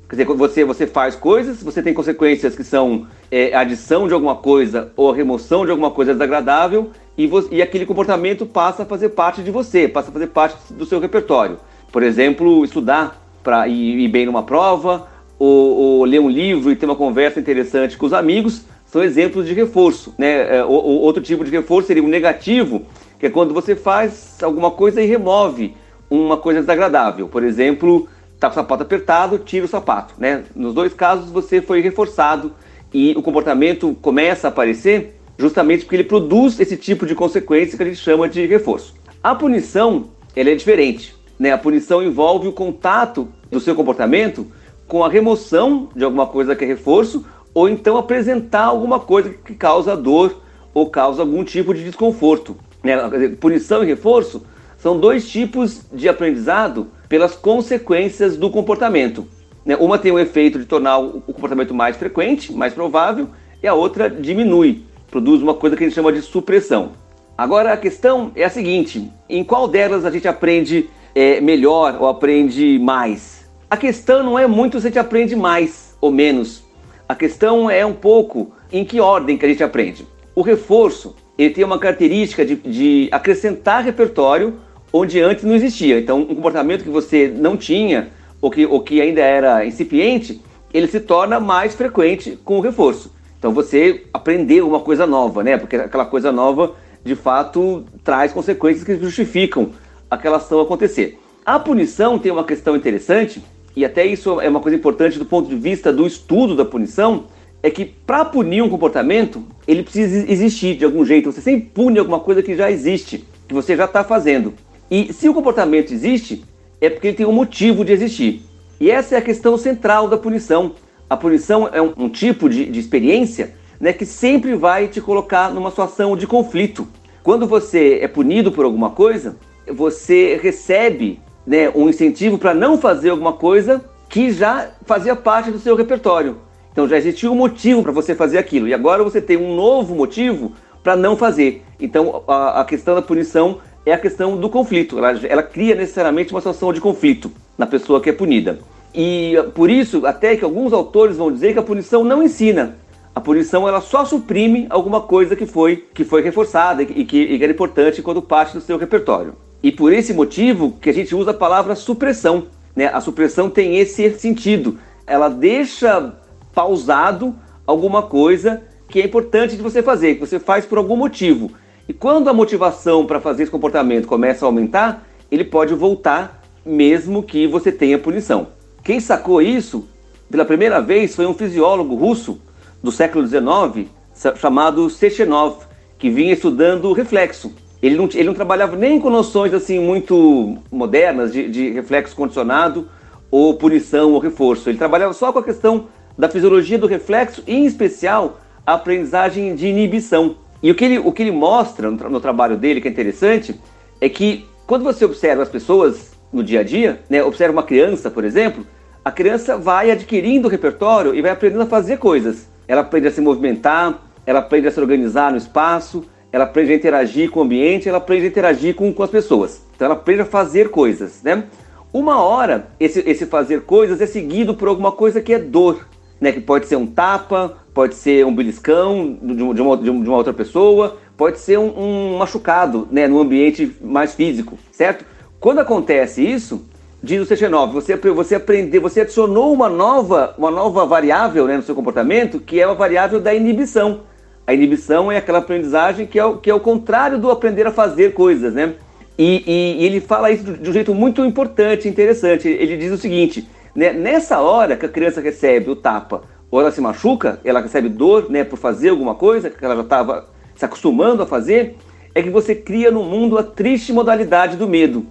[0.09, 4.35] Quer dizer, você, você faz coisas, você tem consequências que são é, adição de alguma
[4.35, 9.11] coisa ou remoção de alguma coisa desagradável e, vo- e aquele comportamento passa a fazer
[9.11, 11.59] parte de você, passa a fazer parte do seu repertório.
[11.93, 15.07] Por exemplo, estudar para ir, ir bem numa prova,
[15.39, 19.47] ou, ou ler um livro e ter uma conversa interessante com os amigos, são exemplos
[19.47, 20.13] de reforço.
[20.19, 20.59] Né?
[20.59, 22.83] É, o- o- outro tipo de reforço seria o negativo,
[23.19, 25.75] que é quando você faz alguma coisa e remove
[26.11, 27.29] uma coisa desagradável.
[27.29, 30.15] Por exemplo, tá com o sapato apertado, tira o sapato.
[30.19, 30.45] Né?
[30.55, 32.53] Nos dois casos você foi reforçado
[32.93, 37.83] e o comportamento começa a aparecer justamente porque ele produz esse tipo de consequência que
[37.83, 38.95] a gente chama de reforço.
[39.23, 41.15] A punição ela é diferente.
[41.39, 41.53] Né?
[41.53, 44.47] A punição envolve o contato do seu comportamento
[44.87, 49.55] com a remoção de alguma coisa que é reforço ou então apresentar alguma coisa que
[49.55, 50.41] causa dor
[50.75, 52.57] ou causa algum tipo de desconforto.
[52.83, 52.97] Né?
[53.41, 54.43] Punição e reforço
[54.81, 59.27] são dois tipos de aprendizado pelas consequências do comportamento.
[59.65, 59.77] né?
[59.77, 63.29] Uma tem o efeito de tornar o comportamento mais frequente, mais provável,
[63.63, 66.93] e a outra diminui, produz uma coisa que a gente chama de supressão.
[67.37, 72.09] Agora a questão é a seguinte: em qual delas a gente aprende é, melhor ou
[72.09, 73.47] aprende mais?
[73.69, 76.63] A questão não é muito se a gente aprende mais ou menos.
[77.07, 80.07] A questão é um pouco em que ordem que a gente aprende.
[80.35, 84.59] O reforço ele tem uma característica de, de acrescentar repertório
[84.93, 85.99] onde antes não existia.
[85.99, 88.09] Então, um comportamento que você não tinha
[88.41, 90.41] ou que, ou que ainda era incipiente,
[90.73, 93.13] ele se torna mais frequente com o reforço.
[93.39, 95.57] Então, você aprendeu uma coisa nova, né?
[95.57, 96.75] Porque aquela coisa nova,
[97.05, 99.71] de fato, traz consequências que justificam
[100.11, 101.19] aquela ação acontecer.
[101.45, 103.43] A punição tem uma questão interessante,
[103.75, 107.25] e até isso é uma coisa importante do ponto de vista do estudo da punição,
[107.63, 111.31] é que para punir um comportamento, ele precisa existir de algum jeito.
[111.31, 114.55] Você sempre pune alguma coisa que já existe, que você já está fazendo.
[114.91, 116.45] E se o comportamento existe,
[116.81, 118.43] é porque ele tem um motivo de existir.
[118.81, 120.73] E essa é a questão central da punição.
[121.09, 125.53] A punição é um, um tipo de, de experiência né, que sempre vai te colocar
[125.53, 126.87] numa situação de conflito.
[127.23, 129.37] Quando você é punido por alguma coisa,
[129.69, 135.59] você recebe né, um incentivo para não fazer alguma coisa que já fazia parte do
[135.59, 136.39] seu repertório.
[136.73, 139.95] Então já existia um motivo para você fazer aquilo e agora você tem um novo
[139.95, 141.65] motivo para não fazer.
[141.79, 143.59] Então a, a, questão da punição
[143.91, 144.99] é a questão do conflito.
[144.99, 148.59] Ela, ela cria necessariamente uma situação de conflito na pessoa que é punida.
[148.95, 152.77] E por isso, até que alguns autores vão dizer que a punição não ensina.
[153.15, 157.39] A punição ela só suprime alguma coisa que foi, que foi reforçada e que, e
[157.39, 159.35] que era importante quando parte do seu repertório.
[159.63, 162.47] E por esse motivo que a gente usa a palavra supressão.
[162.75, 162.87] Né?
[162.87, 164.79] A supressão tem esse sentido.
[165.07, 166.15] Ela deixa
[166.55, 167.35] pausado
[167.67, 171.51] alguma coisa que é importante de você fazer, que você faz por algum motivo.
[171.91, 177.21] E quando a motivação para fazer esse comportamento começa a aumentar, ele pode voltar mesmo
[177.21, 178.47] que você tenha punição.
[178.85, 179.89] Quem sacou isso
[180.31, 182.41] pela primeira vez foi um fisiólogo russo
[182.81, 183.89] do século XIX
[184.37, 185.65] chamado Sechenov,
[185.99, 187.53] que vinha estudando o reflexo.
[187.83, 192.87] Ele não, ele não trabalhava nem com noções assim muito modernas de, de reflexo condicionado
[193.33, 194.71] ou punição ou reforço.
[194.71, 199.57] Ele trabalhava só com a questão da fisiologia do reflexo e, em especial, a aprendizagem
[199.57, 200.37] de inibição.
[200.63, 203.59] E o que ele, o que ele mostra no, no trabalho dele, que é interessante,
[204.01, 208.11] é que quando você observa as pessoas no dia a dia, né, observa uma criança,
[208.11, 208.67] por exemplo,
[209.05, 212.49] a criança vai adquirindo o repertório e vai aprendendo a fazer coisas.
[212.69, 216.77] Ela aprende a se movimentar, ela aprende a se organizar no espaço, ela aprende a
[216.77, 219.65] interagir com o ambiente, ela aprende a interagir com, com as pessoas.
[219.75, 221.45] Então ela aprende a fazer coisas, né?
[221.93, 225.89] Uma hora, esse, esse fazer coisas é seguido por alguma coisa que é dor,
[226.21, 226.31] né?
[226.31, 230.99] Que pode ser um tapa, pode ser um beliscão de, uma, de uma, outra pessoa,
[231.17, 233.09] pode ser um, um machucado, né?
[233.09, 235.03] No ambiente mais físico, certo?
[235.41, 236.63] Quando acontece isso,
[237.03, 241.63] diz o CG9, você, você aprendeu, você adicionou uma nova, uma nova variável né, no
[241.63, 244.01] seu comportamento, que é a variável da inibição.
[244.47, 247.73] A inibição é aquela aprendizagem que é o, que é o contrário do aprender a
[247.73, 248.75] fazer coisas, né?
[249.17, 252.47] E, e, e ele fala isso de um jeito muito importante, interessante.
[252.47, 256.73] Ele diz o seguinte: né, nessa hora que a criança recebe o tapa ou ela
[256.73, 260.65] se machuca, ela recebe dor né, por fazer alguma coisa que ela já estava se
[260.65, 261.77] acostumando a fazer,
[262.15, 265.07] é que você cria no mundo a triste modalidade do medo.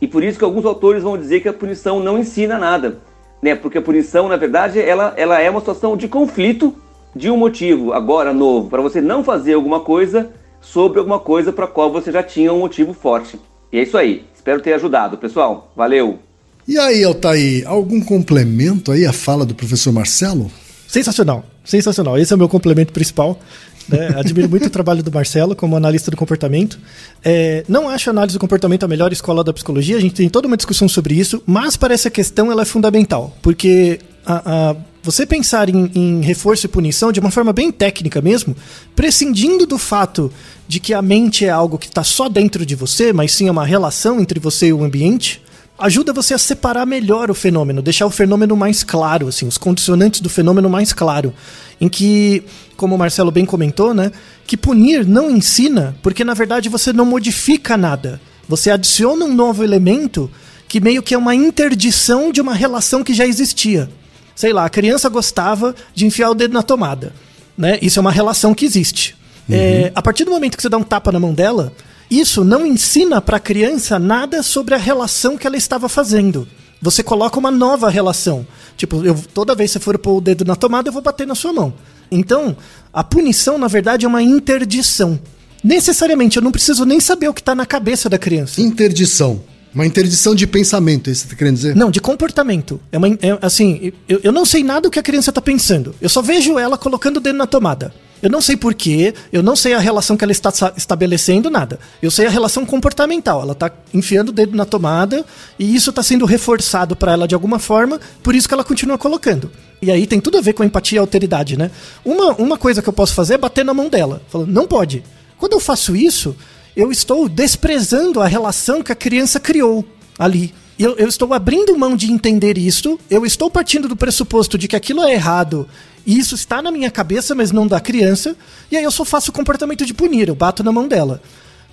[0.00, 2.98] E por isso que alguns autores vão dizer que a punição não ensina nada,
[3.40, 3.54] né?
[3.54, 6.74] Porque a punição, na verdade, ela, ela é uma situação de conflito
[7.14, 11.66] de um motivo agora novo para você não fazer alguma coisa sobre alguma coisa para
[11.66, 13.38] qual você já tinha um motivo forte.
[13.72, 14.24] E é isso aí.
[14.34, 15.70] Espero ter ajudado, pessoal.
[15.76, 16.18] Valeu.
[16.66, 20.50] E aí, Altair, algum complemento aí à fala do professor Marcelo?
[20.92, 22.18] Sensacional, sensacional.
[22.18, 23.40] Esse é o meu complemento principal.
[23.88, 24.08] Né?
[24.14, 26.78] Admiro muito o trabalho do Marcelo como analista do comportamento.
[27.24, 30.28] É, não acho a análise do comportamento a melhor escola da psicologia, a gente tem
[30.28, 34.76] toda uma discussão sobre isso, mas para essa questão ela é fundamental, porque a, a,
[35.02, 38.54] você pensar em, em, reforço e punição de uma forma bem técnica mesmo,
[38.94, 40.30] prescindindo do fato
[40.68, 43.50] de que a mente é algo que está só dentro de você, mas sim é
[43.50, 45.41] uma relação entre você e o ambiente,
[45.82, 50.20] ajuda você a separar melhor o fenômeno, deixar o fenômeno mais claro, assim, os condicionantes
[50.20, 51.34] do fenômeno mais claro,
[51.80, 52.44] em que,
[52.76, 54.12] como o Marcelo bem comentou, né,
[54.46, 58.20] que punir não ensina, porque na verdade você não modifica nada.
[58.48, 60.30] Você adiciona um novo elemento
[60.68, 63.90] que meio que é uma interdição de uma relação que já existia.
[64.34, 67.12] Sei lá, a criança gostava de enfiar o dedo na tomada,
[67.56, 67.78] né?
[67.82, 69.14] Isso é uma relação que existe.
[69.48, 69.54] Uhum.
[69.54, 71.72] É, a partir do momento que você dá um tapa na mão dela,
[72.20, 76.46] isso não ensina para a criança nada sobre a relação que ela estava fazendo.
[76.80, 78.46] Você coloca uma nova relação.
[78.76, 81.26] Tipo, eu, toda vez que você for pôr o dedo na tomada, eu vou bater
[81.26, 81.72] na sua mão.
[82.10, 82.56] Então,
[82.92, 85.18] a punição, na verdade, é uma interdição.
[85.62, 88.60] Necessariamente, eu não preciso nem saber o que está na cabeça da criança.
[88.60, 89.40] Interdição.
[89.72, 91.76] Uma interdição de pensamento, é isso que você está querendo dizer?
[91.76, 92.78] Não, de comportamento.
[92.90, 95.94] É uma, é, assim, eu, eu não sei nada do que a criança está pensando.
[96.00, 97.94] Eu só vejo ela colocando o dedo na tomada.
[98.22, 101.80] Eu não sei porquê, eu não sei a relação que ela está estabelecendo, nada.
[102.00, 103.42] Eu sei a relação comportamental.
[103.42, 105.24] Ela está enfiando o dedo na tomada
[105.58, 108.96] e isso está sendo reforçado para ela de alguma forma, por isso que ela continua
[108.96, 109.50] colocando.
[109.82, 111.68] E aí tem tudo a ver com a empatia e alteridade, né?
[112.04, 114.22] Uma, uma coisa que eu posso fazer é bater na mão dela.
[114.28, 115.02] Falando, não pode.
[115.36, 116.36] Quando eu faço isso,
[116.76, 119.84] eu estou desprezando a relação que a criança criou
[120.16, 120.54] ali.
[120.78, 124.74] Eu, eu, estou abrindo mão de entender isso, eu estou partindo do pressuposto de que
[124.74, 125.68] aquilo é errado
[126.06, 128.36] e isso está na minha cabeça, mas não da criança.
[128.70, 131.22] E aí eu só faço o comportamento de punir, eu bato na mão dela.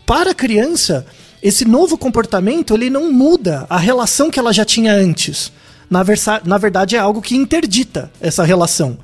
[0.06, 1.06] Para a criança,
[1.42, 5.52] esse novo comportamento ele não muda a relação que ela já tinha antes.
[5.90, 6.04] Na,
[6.46, 8.98] na verdade, é algo que interdita essa relação.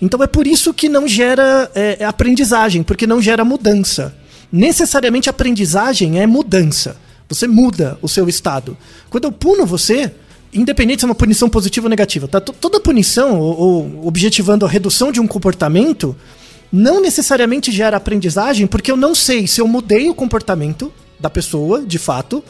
[0.00, 4.14] Então é por isso que não gera é, aprendizagem, porque não gera mudança.
[4.50, 6.96] Necessariamente aprendizagem é mudança.
[7.28, 8.76] Você muda o seu estado.
[9.10, 10.12] Quando eu puno você,
[10.60, 12.40] independente se é uma punição positiva ou negativa, tá?
[12.40, 16.16] toda punição ou, ou objetivando a redução de um comportamento
[16.70, 21.84] não necessariamente gera aprendizagem, porque eu não sei se eu mudei o comportamento da pessoa,
[21.84, 22.44] de fato,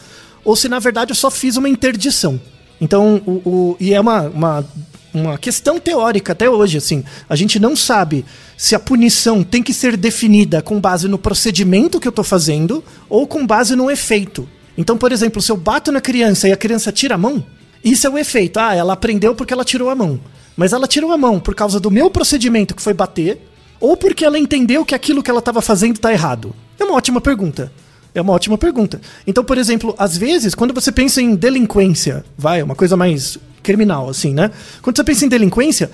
[0.44, 2.40] ou se na verdade eu só fiz uma interdição.
[2.80, 4.64] Então, o, o, e é uma, uma,
[5.12, 7.04] uma questão teórica até hoje, assim.
[7.28, 8.24] A gente não sabe
[8.56, 12.84] se a punição tem que ser definida com base no procedimento que eu estou fazendo
[13.08, 14.48] ou com base no efeito.
[14.76, 17.44] Então, por exemplo, se eu bato na criança e a criança tira a mão,
[17.84, 18.58] isso é o efeito.
[18.58, 20.20] Ah, ela aprendeu porque ela tirou a mão.
[20.56, 23.40] Mas ela tirou a mão por causa do meu procedimento, que foi bater,
[23.80, 26.54] ou porque ela entendeu que aquilo que ela estava fazendo está errado?
[26.78, 27.72] É uma ótima pergunta.
[28.14, 29.00] É uma ótima pergunta.
[29.26, 34.08] Então, por exemplo, às vezes, quando você pensa em delinquência, vai, uma coisa mais criminal,
[34.08, 34.50] assim, né?
[34.82, 35.90] Quando você pensa em delinquência,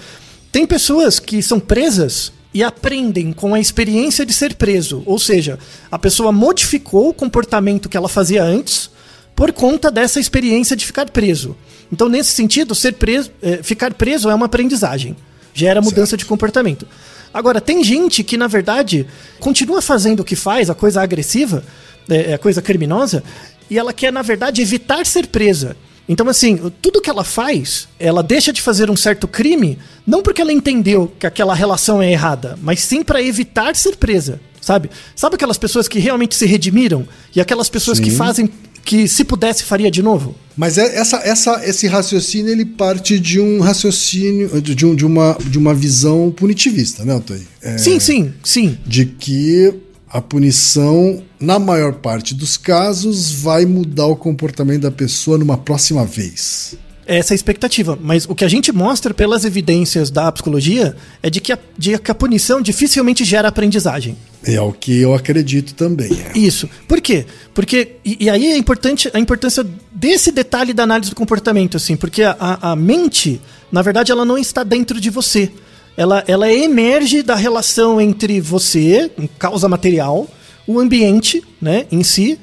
[0.51, 5.03] tem pessoas que são presas e aprendem com a experiência de ser preso.
[5.05, 5.59] Ou seja,
[5.91, 8.89] a pessoa modificou o comportamento que ela fazia antes
[9.35, 11.57] por conta dessa experiência de ficar preso.
[11.93, 15.17] Então, nesse sentido, ser preso, é, ficar preso é uma aprendizagem.
[15.53, 16.21] Gera mudança certo.
[16.21, 16.87] de comportamento.
[17.33, 19.07] Agora, tem gente que, na verdade,
[19.41, 21.65] continua fazendo o que faz, a coisa agressiva,
[22.09, 23.23] é, a coisa criminosa,
[23.69, 25.77] e ela quer, na verdade, evitar ser presa.
[26.09, 30.43] Então, assim, tudo que ela faz, ela deixa de fazer um certo crime, não porque
[30.43, 34.91] ela entendeu que aquela relação é errada, mas sim para evitar ser presa, sabe?
[35.17, 38.05] Sabe aquelas pessoas que realmente se redimiram e aquelas pessoas sim.
[38.05, 38.51] que fazem
[38.85, 40.35] que se pudesse faria de novo?
[40.57, 45.37] Mas é, essa, essa, esse raciocínio ele parte de um raciocínio de, um, de, uma,
[45.41, 47.47] de uma visão punitivista, né, Antônio?
[47.61, 48.79] É, sim, sim, sim.
[48.87, 49.75] De que
[50.09, 56.05] a punição, na maior parte dos casos, vai mudar o comportamento da pessoa numa próxima
[56.05, 56.77] vez.
[57.07, 57.99] Essa expectativa.
[58.01, 61.99] Mas o que a gente mostra pelas evidências da psicologia é de que a, de
[61.99, 64.17] que a punição dificilmente gera aprendizagem.
[64.43, 66.11] É o que eu acredito também.
[66.13, 66.39] É.
[66.39, 66.69] Isso.
[66.89, 67.27] Por quê?
[67.53, 67.97] Porque.
[68.05, 72.23] E, e, aí é importante a importância desse detalhe da análise do comportamento, assim, porque
[72.23, 73.41] a, a mente,
[73.71, 75.51] na verdade, ela não está dentro de você
[75.97, 80.29] ela, ela emerge da relação entre você, causa material,
[80.67, 82.39] o ambiente né, em si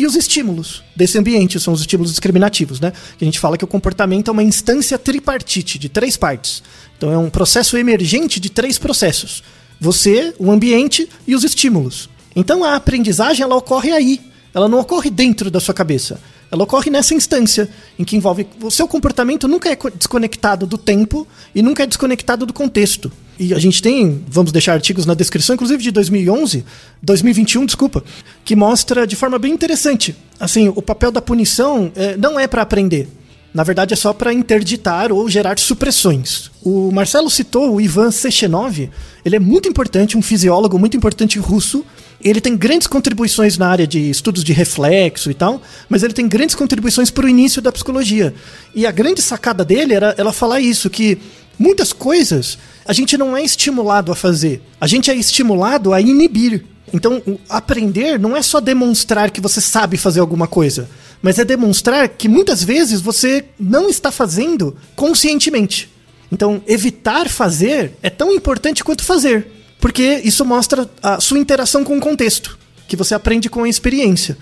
[0.00, 2.92] e os estímulos desse ambiente, são os estímulos discriminativos, né?
[3.18, 6.62] Que a gente fala que o comportamento é uma instância tripartite, de três partes.
[6.96, 9.42] Então é um processo emergente de três processos:
[9.78, 12.08] você, o ambiente e os estímulos.
[12.34, 14.20] Então a aprendizagem ela ocorre aí,
[14.54, 16.20] ela não ocorre dentro da sua cabeça.
[16.50, 18.46] Ela ocorre nessa instância, em que envolve.
[18.60, 23.10] O seu comportamento nunca é desconectado do tempo e nunca é desconectado do contexto.
[23.38, 26.64] E a gente tem, vamos deixar artigos na descrição, inclusive de 2011,
[27.00, 28.04] 2021, desculpa,
[28.44, 30.14] que mostra de forma bem interessante.
[30.38, 33.08] Assim, o papel da punição é, não é para aprender.
[33.52, 36.50] Na verdade, é só para interditar ou gerar supressões.
[36.62, 38.88] O Marcelo citou o Ivan Sechenov.
[39.24, 41.84] Ele é muito importante, um fisiólogo muito importante russo
[42.22, 46.28] ele tem grandes contribuições na área de estudos de reflexo e tal, mas ele tem
[46.28, 48.34] grandes contribuições para o início da psicologia.
[48.74, 51.18] E a grande sacada dele era ela falar isso, que
[51.58, 56.64] muitas coisas a gente não é estimulado a fazer, a gente é estimulado a inibir.
[56.92, 60.90] Então, aprender não é só demonstrar que você sabe fazer alguma coisa,
[61.22, 65.90] mas é demonstrar que muitas vezes você não está fazendo conscientemente.
[66.32, 71.96] Então, evitar fazer é tão importante quanto fazer porque isso mostra a sua interação com
[71.96, 74.36] o contexto, que você aprende com a experiência.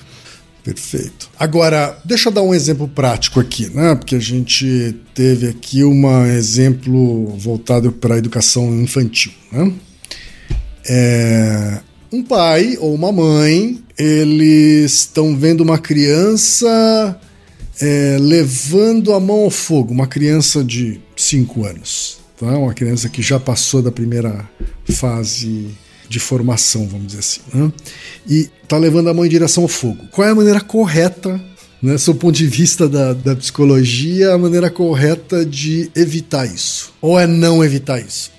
[0.65, 1.31] Perfeito.
[1.39, 3.95] Agora, deixa eu dar um exemplo prático aqui, né?
[3.95, 9.73] Porque a gente teve aqui um exemplo voltado para a educação infantil, né?
[10.87, 11.81] É,
[12.13, 17.21] um pai ou uma mãe, eles estão vendo uma criança
[17.81, 22.47] é, levando a mão ao fogo, uma criança de 5 anos tá?
[22.47, 24.49] uma criança que já passou da primeira
[24.87, 25.69] fase
[26.09, 27.71] de formação, vamos dizer assim, né?
[28.27, 30.07] e está levando a mão em direção ao fogo.
[30.11, 31.39] Qual é a maneira correta,
[31.83, 36.95] né, do ponto de vista da, da psicologia, a maneira correta de evitar isso?
[37.01, 38.31] Ou é não evitar isso?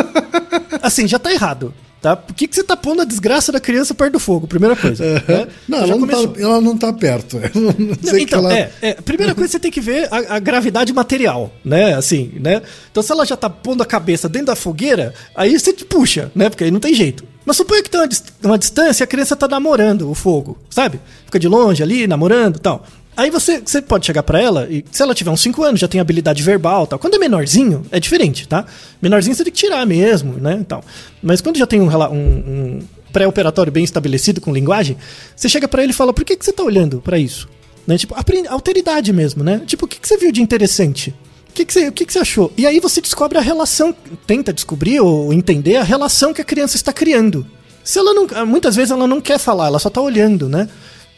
[0.80, 1.74] assim, já está errado.
[2.04, 2.14] Tá?
[2.14, 4.46] Por que, que você tá pondo a desgraça da criança perto do fogo?
[4.46, 5.02] Primeira coisa.
[5.26, 5.48] Né?
[5.66, 7.40] Não, ela não, tá, ela não, tá, perto.
[8.04, 8.54] Não, então, ela...
[8.54, 11.94] é, é, primeira coisa você tem que ver a, a, gravidade material, né?
[11.94, 12.60] Assim, né?
[12.90, 16.30] Então, se ela já tá pondo a cabeça dentro da fogueira, aí você te puxa,
[16.34, 16.50] né?
[16.50, 17.24] Porque aí não tem jeito.
[17.42, 18.08] Mas suponha que tem uma,
[18.44, 21.00] uma distância e a criança tá namorando o fogo, sabe?
[21.24, 22.84] Fica de longe ali, namorando e tal.
[23.16, 25.86] Aí você, você pode chegar para ela e se ela tiver uns 5 anos, já
[25.86, 26.98] tem habilidade verbal tal.
[26.98, 28.64] Quando é menorzinho, é diferente, tá?
[29.00, 30.64] Menorzinho você tem que tirar mesmo, né?
[30.66, 30.82] Tal.
[31.22, 32.78] Mas quando já tem um, um, um
[33.12, 34.96] pré-operatório bem estabelecido com linguagem,
[35.34, 37.48] você chega para ele e fala: por que, que você tá olhando para isso?
[37.86, 37.96] Né?
[37.98, 38.16] Tipo,
[38.48, 39.62] alteridade mesmo, né?
[39.66, 41.14] Tipo, o que, que você viu de interessante?
[41.54, 42.52] que, que, você, o que, que você achou?
[42.56, 43.94] E aí você descobre a relação,
[44.26, 47.46] tenta descobrir ou entender a relação que a criança está criando.
[47.84, 50.68] Se ela não, muitas vezes ela não quer falar, ela só está olhando, né?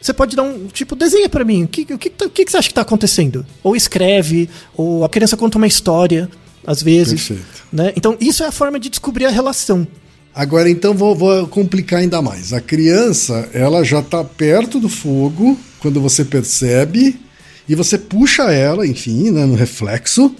[0.01, 2.57] Você pode dar um tipo, desenha para mim, o que, o, que, o que você
[2.57, 3.45] acha que está acontecendo?
[3.63, 6.29] Ou escreve, ou a criança conta uma história,
[6.65, 7.27] às vezes.
[7.27, 7.67] Perfeito.
[7.73, 7.93] Né?
[7.95, 9.87] Então, isso é a forma de descobrir a relação.
[10.35, 12.53] Agora, então, vou, vou complicar ainda mais.
[12.53, 17.19] A criança, ela já está perto do fogo quando você percebe
[17.67, 20.35] e você puxa ela, enfim, né, no reflexo.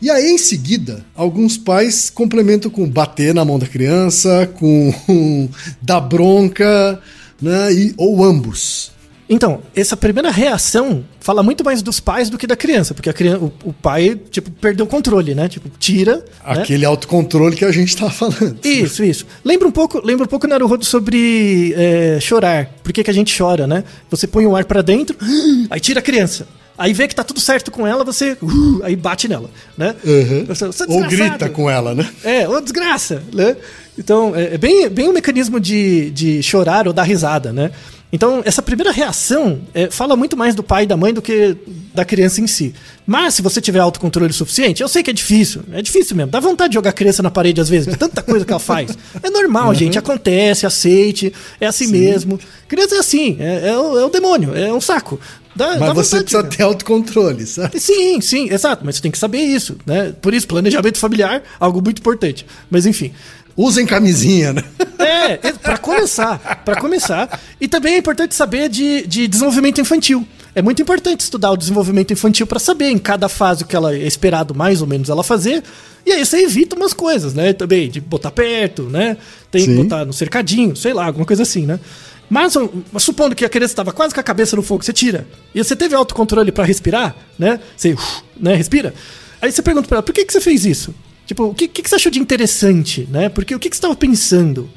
[0.00, 4.94] E aí, em seguida, alguns pais complementam com bater na mão da criança, com
[5.80, 7.00] dar bronca,
[7.40, 8.93] né, e, ou ambos.
[9.28, 13.12] Então, essa primeira reação fala muito mais dos pais do que da criança, porque a
[13.12, 15.48] criança, o, o pai, tipo, perdeu o controle, né?
[15.48, 16.16] Tipo, tira.
[16.16, 16.22] né?
[16.44, 18.58] Aquele autocontrole que a gente tá falando.
[18.62, 19.26] Isso, isso.
[19.42, 22.66] Lembra um pouco, lembra um pouco Naruhodo sobre é, chorar.
[22.82, 23.84] Por que, que a gente chora, né?
[24.10, 25.16] Você põe o ar pra dentro,
[25.70, 26.46] aí tira a criança.
[26.76, 29.48] Aí vê que tá tudo certo com ela, você uh, aí bate nela,
[29.78, 29.94] né?
[30.04, 30.44] Uhum.
[30.46, 32.08] Você, "Você é Ou desgraçado." grita com ela, né?
[32.24, 33.56] É, ô desgraça, né?
[33.98, 37.70] Então, é é bem, bem um mecanismo de, de chorar ou dar risada, né?
[38.14, 41.56] Então, essa primeira reação é, fala muito mais do pai e da mãe do que
[41.92, 42.72] da criança em si.
[43.04, 46.30] Mas, se você tiver autocontrole suficiente, eu sei que é difícil, é difícil mesmo.
[46.30, 48.60] Dá vontade de jogar a criança na parede às vezes, de tanta coisa que ela
[48.60, 48.96] faz.
[49.20, 52.38] É normal, gente, acontece, aceite, é assim mesmo.
[52.68, 55.18] Criança é assim, é, é o, é o demônio, é um saco.
[55.56, 57.80] Dá, Mas dá você vontade precisa ter autocontrole, sabe?
[57.80, 60.12] Sim, sim, exato, mas você tem que saber isso, né?
[60.20, 62.46] Por isso, planejamento familiar, algo muito importante.
[62.70, 63.12] Mas enfim.
[63.56, 64.64] Usem camisinha, né?
[64.98, 67.40] É, é para começar, para começar.
[67.60, 70.26] E também é importante saber de, de desenvolvimento infantil.
[70.54, 73.94] É muito importante estudar o desenvolvimento infantil para saber em cada fase o que ela
[73.94, 75.62] é esperado mais ou menos ela fazer.
[76.06, 77.52] E aí você evita umas coisas, né?
[77.52, 79.16] Também de botar perto, né?
[79.50, 79.82] Tem que Sim.
[79.82, 81.80] botar no cercadinho, sei lá, alguma coisa assim, né?
[82.30, 82.54] Mas,
[82.92, 85.26] mas supondo que a criança estava quase com a cabeça no fogo, você tira.
[85.54, 87.60] E você teve autocontrole para respirar, né?
[87.76, 88.94] Você uf, né, respira.
[89.42, 90.94] Aí você pergunta para ela, por que, que você fez isso?
[91.26, 93.28] Tipo, o que, que, você achou de interessante, né?
[93.28, 94.68] Porque o que, que você estava pensando?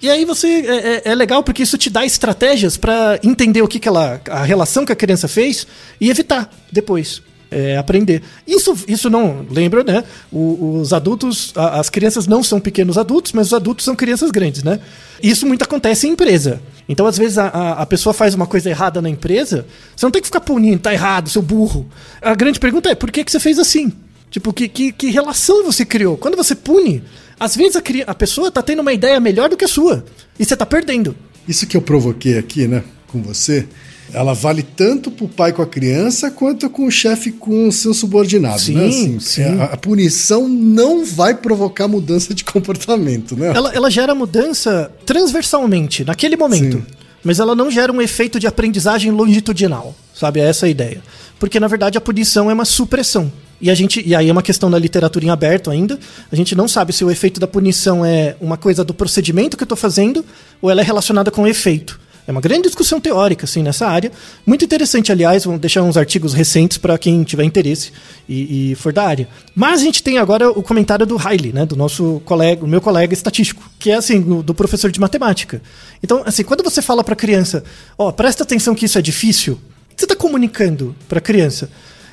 [0.00, 3.68] E aí você é, é- é legal porque isso te dá estratégias para entender o
[3.68, 4.20] que, que ela.
[4.28, 5.66] a relação que a criança fez
[6.00, 7.22] e evitar depois.
[7.54, 8.22] é, aprender.
[8.46, 9.44] Isso, isso não.
[9.50, 10.02] Lembra, né?
[10.32, 11.52] O- os adultos.
[11.54, 14.80] a- as crianças não são pequenos adultos, mas os adultos são crianças grandes, né?
[15.22, 16.62] Isso muito acontece em empresa.
[16.88, 20.10] Então, às vezes, a, a- a pessoa faz uma coisa errada na empresa, você não
[20.10, 21.86] tem que ficar punindo, tá errado, seu burro.
[22.22, 23.92] A grande pergunta é: por que, que você fez assim?
[24.32, 26.16] Tipo, que, que, que relação você criou?
[26.16, 27.04] Quando você pune,
[27.38, 30.04] às vezes a, a pessoa tá tendo uma ideia melhor do que a sua.
[30.38, 31.14] E você tá perdendo.
[31.46, 33.66] Isso que eu provoquei aqui, né, com você,
[34.10, 37.92] ela vale tanto pro pai com a criança quanto com o chefe com o seu
[37.92, 38.86] subordinado, Sim, né?
[38.86, 39.42] Assim, sim.
[39.42, 43.52] A, a punição não vai provocar mudança de comportamento, né?
[43.54, 46.78] Ela, ela gera mudança transversalmente, naquele momento.
[46.78, 46.84] Sim.
[47.22, 50.40] Mas ela não gera um efeito de aprendizagem longitudinal, sabe?
[50.40, 51.02] É essa a ideia.
[51.38, 53.30] Porque, na verdade, a punição é uma supressão.
[53.62, 55.96] E, a gente, e aí é uma questão da literatura em aberto ainda.
[56.32, 59.62] A gente não sabe se o efeito da punição é uma coisa do procedimento que
[59.62, 60.24] eu estou fazendo
[60.60, 62.00] ou ela é relacionada com o efeito.
[62.26, 64.10] É uma grande discussão teórica, assim, nessa área.
[64.46, 67.92] Muito interessante, aliás, vamos deixar uns artigos recentes para quem tiver interesse
[68.28, 69.28] e, e for da área.
[69.54, 73.12] Mas a gente tem agora o comentário do Riley, né, do nosso colega, meu colega
[73.12, 75.60] estatístico, que é assim, do, professor de matemática.
[76.02, 77.64] Então, assim, quando você fala para a criança,
[77.98, 81.70] ó, presta atenção que isso é difícil, o que você está comunicando para a criança?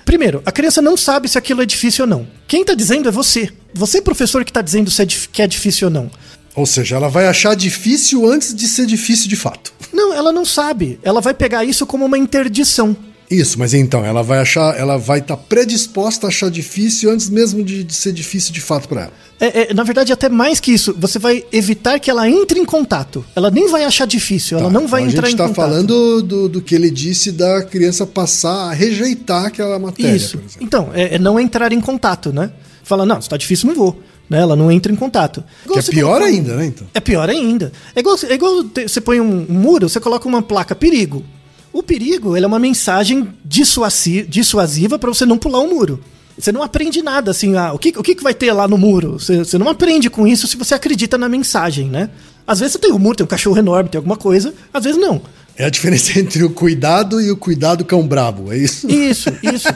[0.09, 2.27] Primeiro, a criança não sabe se aquilo é difícil ou não.
[2.47, 3.47] Quem está dizendo é você.
[3.75, 6.09] Você, professor, que está dizendo se é que é difícil ou não.
[6.55, 9.71] Ou seja, ela vai achar difícil antes de ser difícil de fato.
[9.93, 10.99] Não, ela não sabe.
[11.03, 12.97] Ela vai pegar isso como uma interdição.
[13.29, 17.63] Isso, mas então, ela vai achar, ela vai estar predisposta a achar difícil antes mesmo
[17.63, 19.13] de, de ser difícil de fato para ela.
[19.39, 22.65] É, é, na verdade, até mais que isso, você vai evitar que ela entre em
[22.65, 23.23] contato.
[23.35, 25.47] Ela nem vai achar difícil, ela Tá, não vai então entrar A gente em tá
[25.47, 25.65] contato.
[25.69, 30.39] falando do, do que ele disse da criança passar a rejeitar aquela matéria, Isso.
[30.59, 32.51] Então, é, é não entrar em contato, né?
[32.83, 34.01] Fala, não, se tá difícil, não vou.
[34.29, 34.39] Né?
[34.41, 35.43] Ela não entra em contato.
[35.75, 36.87] É pior ainda, né, então?
[36.93, 37.71] É pior ainda.
[37.95, 41.23] É igual, é igual te- você põe um muro, você coloca uma placa perigo.
[41.71, 45.99] O perigo ele é uma mensagem dissuasi- dissuasiva para você não pular o muro.
[46.37, 49.19] Você não aprende nada assim, ah, o, que, o que vai ter lá no muro?
[49.19, 52.09] Você, você não aprende com isso se você acredita na mensagem, né?
[52.47, 54.99] Às vezes você tem um muro, tem um cachorro enorme, tem alguma coisa, às vezes
[54.99, 55.21] não.
[55.57, 58.89] É a diferença entre o cuidado e o cuidado cão brabo, é isso?
[58.89, 59.67] Isso, isso.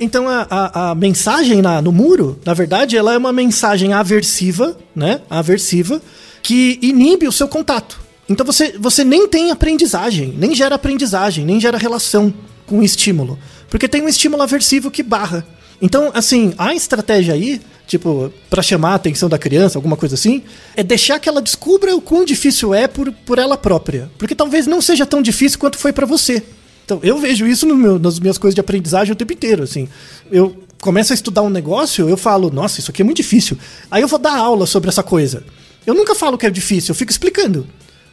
[0.00, 4.76] Então a, a, a mensagem na- no muro, na verdade, ela é uma mensagem aversiva,
[4.96, 5.20] né?
[5.28, 6.00] Aversiva,
[6.42, 8.00] que inibe o seu contato.
[8.30, 12.32] Então você, você nem tem aprendizagem, nem gera aprendizagem, nem gera relação
[12.64, 13.36] com o estímulo.
[13.68, 15.44] Porque tem um estímulo aversivo que barra.
[15.82, 20.42] Então, assim, a estratégia aí, tipo, para chamar a atenção da criança, alguma coisa assim,
[20.76, 24.08] é deixar que ela descubra o quão difícil é por, por ela própria.
[24.16, 26.42] Porque talvez não seja tão difícil quanto foi para você.
[26.84, 29.88] Então, eu vejo isso no meu- nas minhas coisas de aprendizagem o tempo inteiro, assim.
[30.30, 33.58] Eu começo a estudar um negócio, eu falo, nossa, isso aqui é muito difícil.
[33.90, 35.42] Aí eu vou dar aula sobre essa coisa.
[35.86, 37.66] Eu nunca falo que é difícil, eu fico explicando.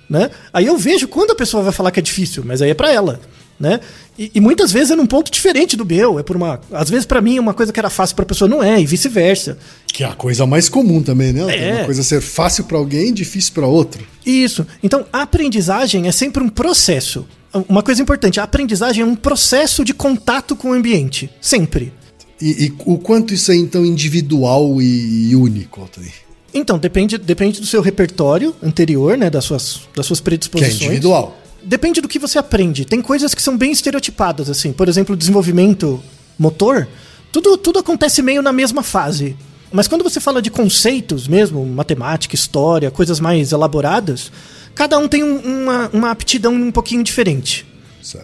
[0.10, 0.30] Né?
[0.54, 2.92] Aí eu vejo quando a pessoa vai falar que é difícil, mas aí é para
[2.92, 3.20] ela.
[3.60, 3.80] Né?
[4.18, 6.20] E, e, muitas vezes é num ponto diferente do meu.
[6.20, 6.60] É por uma.
[6.72, 8.86] Às vezes, para mim, uma coisa que era fácil para a pessoa não é, e
[8.86, 9.58] vice-versa.
[9.88, 11.42] Que é a coisa mais comum também, né?
[11.56, 11.74] É.
[11.74, 14.06] Uma coisa ser fácil para alguém difícil para outro.
[14.24, 14.66] Isso.
[14.84, 17.28] Então, a aprendizagem é sempre um processo.
[17.68, 21.30] Uma coisa importante: a aprendizagem é um processo de contato com o ambiente.
[21.42, 21.92] Sempre.
[22.40, 26.12] E, e o quanto isso é, então, individual e, único, Anthony?
[26.54, 29.30] Então, depende, depende do seu repertório anterior, né?
[29.30, 30.78] Das suas, das suas predisposições.
[30.78, 31.38] Que é individual
[31.68, 32.86] depende do que você aprende.
[32.86, 34.72] Tem coisas que são bem estereotipadas, assim.
[34.72, 36.02] Por exemplo, desenvolvimento
[36.40, 36.88] motor,
[37.32, 39.36] tudo, tudo acontece meio na mesma fase.
[39.72, 44.32] Mas quando você fala de conceitos mesmo, matemática, história, coisas mais elaboradas,
[44.74, 47.67] cada um tem um, uma, uma aptidão um pouquinho diferente.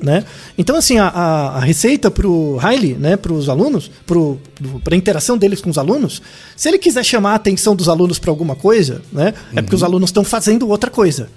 [0.01, 0.23] Né?
[0.57, 4.97] Então, assim, a, a, a receita para o Riley, né, para os alunos, para a
[4.97, 6.21] interação deles com os alunos,
[6.55, 9.59] se ele quiser chamar a atenção dos alunos para alguma coisa, né, uhum.
[9.59, 9.87] é porque os uhum.
[9.87, 11.29] alunos estão fazendo outra coisa.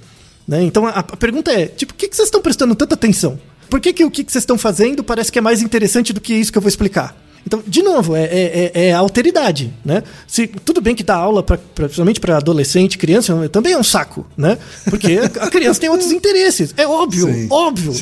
[0.46, 0.62] Né?
[0.62, 3.38] Então a, a, pergunta é: tipo, por que, que vocês estão prestando tanta atenção?
[3.68, 6.20] Por que, que o que, que vocês estão fazendo parece que é mais interessante do
[6.20, 7.16] que isso que eu vou explicar?
[7.46, 10.02] Então, de novo, é, é, é, é alteridade, né?
[10.26, 13.84] Se, tudo bem que dar aula, pra, pra, principalmente para adolescente, criança, também é um
[13.84, 14.58] saco, né?
[14.90, 16.74] Porque a criança tem outros interesses.
[16.76, 17.92] É óbvio, sim, óbvio,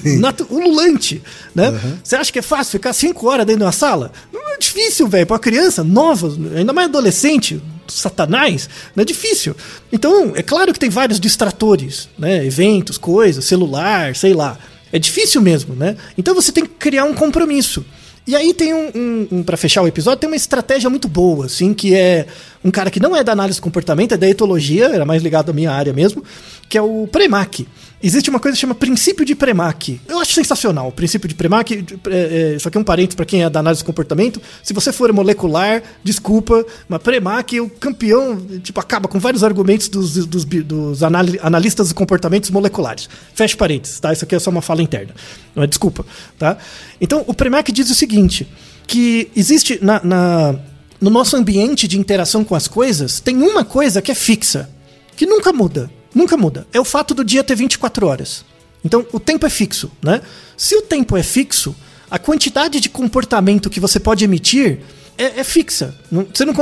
[0.49, 1.23] ululante,
[1.55, 1.69] né?
[1.69, 1.99] Uhum.
[2.03, 4.13] Você acha que é fácil ficar cinco horas dentro de uma sala?
[4.33, 5.27] Não é difícil, velho.
[5.27, 8.67] Para criança nova, ainda mais adolescente, satanás,
[8.97, 9.55] não é difícil.
[9.93, 12.47] Então, é claro que tem vários distratores, né?
[12.47, 14.59] Eventos, coisas, celular, sei lá.
[14.91, 15.97] É difícil mesmo, né?
[16.17, 17.85] Então você tem que criar um compromisso.
[18.27, 21.45] E aí tem um, um, um para fechar o episódio, tem uma estratégia muito boa,
[21.45, 22.27] assim, que é
[22.65, 25.51] um cara que não é da análise do comportamento, é da etologia, era mais ligado
[25.51, 26.25] à minha área mesmo,
[26.69, 27.67] que é o Premack.
[28.07, 29.99] Existe uma coisa que chama princípio de Premack.
[30.07, 31.83] Eu acho sensacional o princípio de Premack.
[32.11, 34.43] É, é, isso aqui é um parênteses para quem é da análise do comportamento.
[34.63, 39.89] Se você for molecular, desculpa, mas Premack é o campeão, tipo, acaba com vários argumentos
[39.89, 43.09] dos, dos, dos analistas de comportamentos moleculares.
[43.35, 44.13] Fecha parênteses, tá?
[44.13, 45.15] Isso aqui é só uma fala interna.
[45.57, 46.05] Não é desculpa,
[46.39, 46.59] tá?
[47.01, 48.47] Então, o Premack diz o seguinte,
[48.87, 50.55] que existe na, na
[51.01, 54.69] no nosso ambiente de interação com as coisas, tem uma coisa que é fixa,
[55.17, 55.91] que nunca muda.
[56.15, 56.67] Nunca muda.
[56.73, 58.45] É o fato do dia ter 24 horas.
[58.85, 60.21] Então, o tempo é fixo, né?
[60.57, 61.75] Se o tempo é fixo,
[62.11, 64.81] a quantidade de comportamento que você pode emitir
[65.17, 65.95] é, é fixa.
[66.33, 66.55] Você não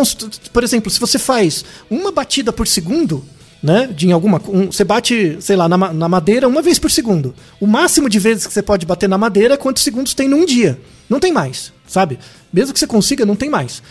[0.53, 3.25] por exemplo, se você faz uma batida por segundo,
[3.63, 3.87] né?
[3.87, 7.35] De alguma, um, você bate, sei lá, na, na, madeira uma vez por segundo.
[7.61, 10.45] O máximo de vezes que você pode bater na madeira é quantos segundos tem num
[10.45, 10.81] dia.
[11.09, 12.19] Não tem mais, sabe?
[12.53, 13.83] Mesmo que você consiga, não tem mais.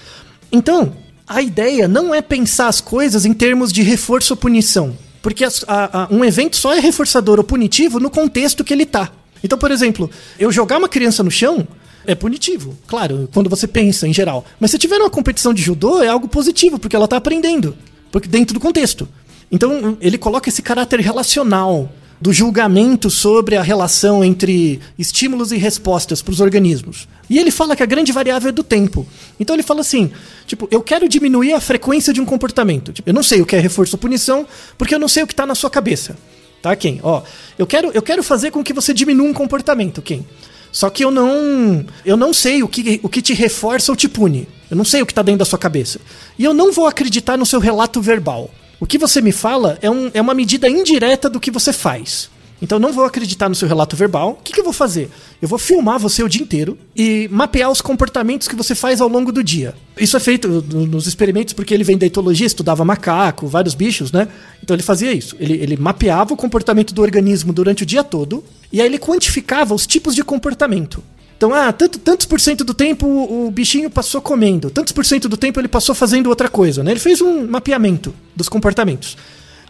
[0.51, 0.93] Então,
[1.27, 4.97] a ideia não é pensar as coisas em termos de reforço ou punição.
[5.21, 9.11] Porque a, a, um evento só é reforçador ou punitivo no contexto que ele tá.
[9.43, 10.09] Então, por exemplo,
[10.39, 11.67] eu jogar uma criança no chão
[12.05, 14.43] é punitivo, claro, quando você pensa em geral.
[14.59, 17.75] Mas se tiver uma competição de judô, é algo positivo, porque ela tá aprendendo.
[18.11, 19.07] Porque dentro do contexto.
[19.51, 21.91] Então, ele coloca esse caráter relacional
[22.21, 27.07] do julgamento sobre a relação entre estímulos e respostas para os organismos.
[27.27, 29.07] E ele fala que a grande variável é do tempo.
[29.39, 30.11] Então ele fala assim:
[30.45, 32.93] tipo, eu quero diminuir a frequência de um comportamento.
[32.93, 34.45] Tipo, eu não sei o que é reforço ou punição,
[34.77, 36.15] porque eu não sei o que está na sua cabeça.
[36.61, 36.99] Tá, quem?
[37.01, 37.23] Ó,
[37.57, 40.27] eu quero, eu quero fazer com que você diminua um comportamento, quem?
[40.71, 44.07] Só que eu não, eu não sei o que, o que te reforça ou te
[44.07, 44.47] pune.
[44.69, 45.99] Eu não sei o que está dentro da sua cabeça.
[46.37, 48.49] E eu não vou acreditar no seu relato verbal.
[48.81, 52.31] O que você me fala é, um, é uma medida indireta do que você faz.
[52.59, 54.31] Então não vou acreditar no seu relato verbal.
[54.31, 55.07] O que, que, eu vou fazer?
[55.39, 59.07] Eu vou filmar você o dia inteiro e mapear os comportamentos que você faz ao
[59.07, 59.75] longo do dia.
[59.99, 64.27] Isso é feito nos experimentos porque ele vem da etologia, estudava macaco, vários bichos, né?
[64.63, 65.35] Então ele fazia isso.
[65.39, 69.75] Ele, ele mapeava o comportamento do organismo durante o dia todo e aí ele quantificava
[69.75, 71.03] os tipos de comportamento.
[71.41, 75.27] Então, ah, tanto, tantos por cento do tempo o, bichinho passou comendo, tantos por cento
[75.27, 76.91] do tempo ele passou fazendo outra coisa, né?
[76.91, 79.17] Ele fez um mapeamento dos comportamentos.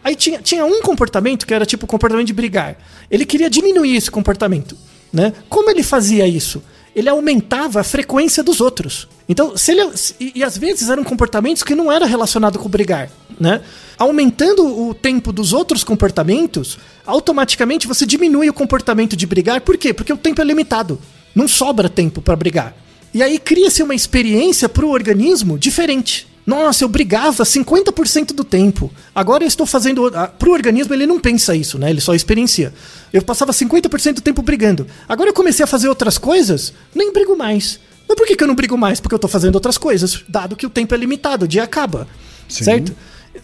[0.03, 2.75] Aí tinha, tinha um comportamento que era tipo o comportamento de brigar.
[3.09, 4.75] Ele queria diminuir esse comportamento,
[5.13, 5.31] né?
[5.47, 6.61] Como ele fazia isso?
[6.93, 9.07] Ele aumentava a frequência dos outros.
[9.29, 9.89] Então, se ele.
[10.19, 13.09] E, e às vezes eram comportamentos que não era relacionado com brigar,
[13.39, 13.61] né?
[13.97, 19.61] Aumentando o tempo dos outros comportamentos, automaticamente você diminui o comportamento de brigar.
[19.61, 19.93] Por quê?
[19.93, 20.99] Porque o tempo é limitado.
[21.33, 22.75] Não sobra tempo para brigar.
[23.13, 26.27] E aí cria-se uma experiência para o organismo diferente.
[26.45, 28.91] Nossa, eu brigava 50% do tempo.
[29.13, 30.09] Agora eu estou fazendo.
[30.11, 31.89] Para o organismo, ele não pensa isso, né?
[31.89, 32.73] Ele só experiencia.
[33.13, 34.87] Eu passava 50% do tempo brigando.
[35.07, 37.79] Agora eu comecei a fazer outras coisas, nem brigo mais.
[38.07, 38.99] Mas por que, que eu não brigo mais?
[38.99, 42.07] Porque eu estou fazendo outras coisas, dado que o tempo é limitado, o dia acaba.
[42.49, 42.63] Sim.
[42.63, 42.95] Certo?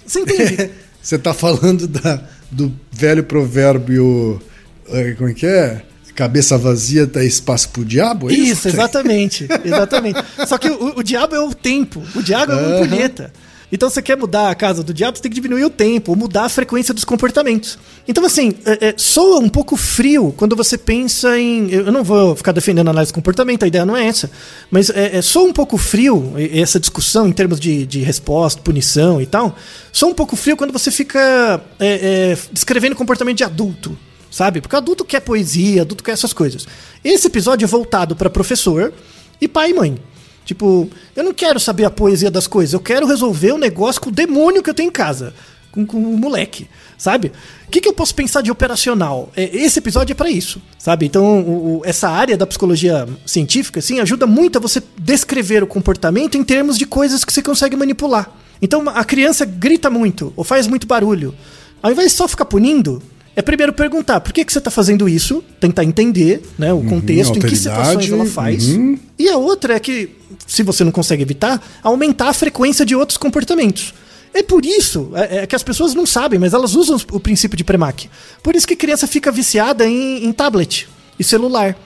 [0.06, 0.72] Você entende?
[1.02, 2.22] Você está falando da,
[2.52, 4.42] do velho provérbio.
[4.90, 5.86] Eh, como é que é?
[6.18, 8.32] Cabeça vazia dá espaço pro diabo?
[8.32, 9.48] É isso, Isso, exatamente.
[9.64, 10.20] exatamente.
[10.48, 12.02] Só que o, o diabo é o tempo.
[12.16, 13.32] O diabo é uma punheta.
[13.72, 16.18] Então você quer mudar a casa do diabo, você tem que diminuir o tempo, ou
[16.18, 17.78] mudar a frequência dos comportamentos.
[18.08, 21.70] Então, assim, é, é, soa um pouco frio quando você pensa em.
[21.70, 24.32] Eu não vou ficar defendendo a análise de comportamento, a ideia não é essa.
[24.72, 29.22] Mas é, é, soa um pouco frio essa discussão em termos de, de resposta, punição
[29.22, 29.56] e tal.
[29.92, 33.98] Soa um pouco frio quando você fica é, é, descrevendo comportamento de adulto
[34.38, 34.62] sabe?
[34.62, 36.68] Porque adulto quer poesia, adulto quer essas coisas.
[37.04, 38.94] Esse episódio é voltado para professor
[39.42, 39.98] e pai e mãe.
[40.46, 44.10] Tipo, eu não quero saber a poesia das coisas, eu quero resolver o negócio com
[44.10, 45.34] o demônio que eu tenho em casa,
[45.72, 46.68] com, com o moleque,
[47.00, 47.32] sabe?
[47.68, 49.30] O que, que eu posso pensar de operacional?
[49.36, 51.08] É, esse episódio é para isso, sabe?
[51.08, 55.68] Então, o- o- essa área da psicologia científica, assim, ajuda muito a você descrever o
[55.68, 58.32] comportamento em termos de coisas que você consegue manipular.
[58.62, 61.34] Então, a criança grita muito ou faz muito barulho.
[61.82, 63.02] Ao invés de só ficar punindo,
[63.38, 67.38] é primeiro perguntar por que, que você está fazendo isso, tentar entender né, o contexto,
[67.38, 68.70] em que situações ela faz.
[68.70, 68.98] uhum.
[69.18, 70.10] E a outra é que,
[70.48, 73.94] se você não consegue evitar, aumentar a frequência de outros comportamentos.
[74.34, 77.56] É por isso é, é que as pessoas não sabem, mas elas usam o princípio
[77.56, 78.10] de Premack.
[78.42, 81.78] Por isso que criança fica viciada em, em tablet e celular.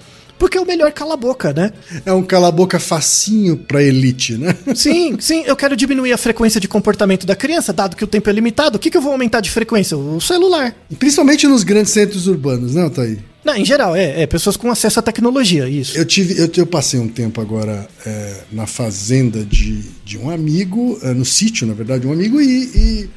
[0.42, 1.72] Porque é o melhor cala-boca, né?
[2.04, 4.58] É um cala-boca facinho pra elite, né?
[4.74, 8.28] Sim, sim, eu quero diminuir a frequência de comportamento da criança, dado que o tempo
[8.28, 8.78] é limitado.
[8.78, 9.96] O que, que eu vou aumentar de frequência?
[9.96, 10.76] O celular.
[10.98, 13.20] Principalmente nos grandes centros urbanos, né, Thaí?
[13.46, 15.96] Não, em geral, é, é pessoas com acesso à tecnologia, isso.
[15.96, 20.98] Eu tive, eu, eu passei um tempo agora é, na fazenda de, de um amigo,
[21.04, 23.10] é, no sítio, na verdade, um amigo, e, e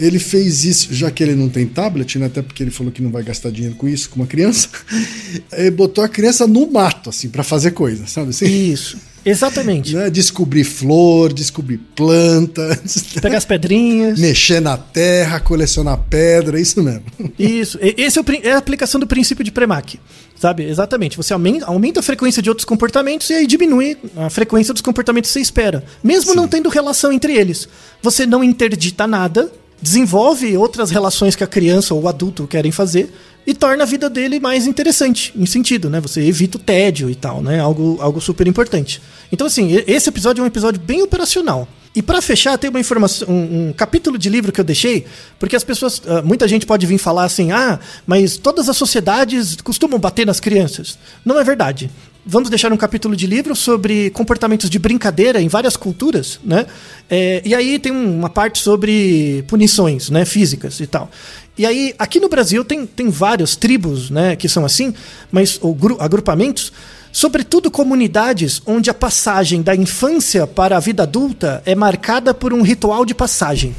[0.00, 3.02] ele fez isso, já que ele não tem tablet, né, até porque ele falou que
[3.02, 4.68] não vai gastar dinheiro com isso, com uma criança,
[5.52, 8.46] ele botou a criança no mato, assim, pra fazer coisa, sabe assim?
[8.46, 9.94] Isso, exatamente.
[9.94, 12.80] Né, Descobrir flor, descobrir planta,
[13.20, 14.18] Pegar as pedrinhas.
[14.18, 17.02] mexer na terra, colecionar pedra, isso mesmo.
[17.38, 17.78] Isso.
[17.80, 20.00] Esse é, o é a aplicação do princípio de Premack.
[20.40, 20.64] Sabe?
[20.64, 21.18] Exatamente.
[21.18, 25.28] Você aumenta, aumenta a frequência de outros comportamentos e aí diminui a frequência dos comportamentos
[25.28, 25.84] que você espera.
[26.02, 27.68] Mesmo não tendo relação entre eles.
[28.02, 33.12] Você não interdita nada, desenvolve outras relações que a criança ou o adulto querem fazer
[33.46, 36.00] e torna a vida dele mais interessante, em sentido, né?
[36.00, 37.58] Você evita o tédio e tal, né?
[37.58, 39.00] Algo, algo super importante.
[39.32, 41.66] Então, assim, esse episódio é um episódio bem operacional.
[41.94, 45.06] E pra fechar, tem uma informação, um, um capítulo de livro que eu deixei,
[45.40, 49.56] porque as pessoas, ah, muita gente pode vir falar assim: "Ah, mas todas as sociedades
[49.56, 50.96] costumam bater nas crianças".
[51.24, 51.90] Não é verdade.
[52.26, 56.66] Vamos deixar um capítulo de livro sobre comportamentos de brincadeira em várias culturas, né?
[57.08, 61.10] É, e aí tem um- uma parte sobre punições, né, físicas e tal.
[61.56, 64.94] E aí, aqui no Brasil tem, tem vários tribos, né, que são assim,
[65.32, 66.72] mas ou gru- agrupamentos,
[67.10, 72.62] sobretudo comunidades onde a passagem da infância para a vida adulta é marcada por um
[72.62, 73.74] ritual de passagem,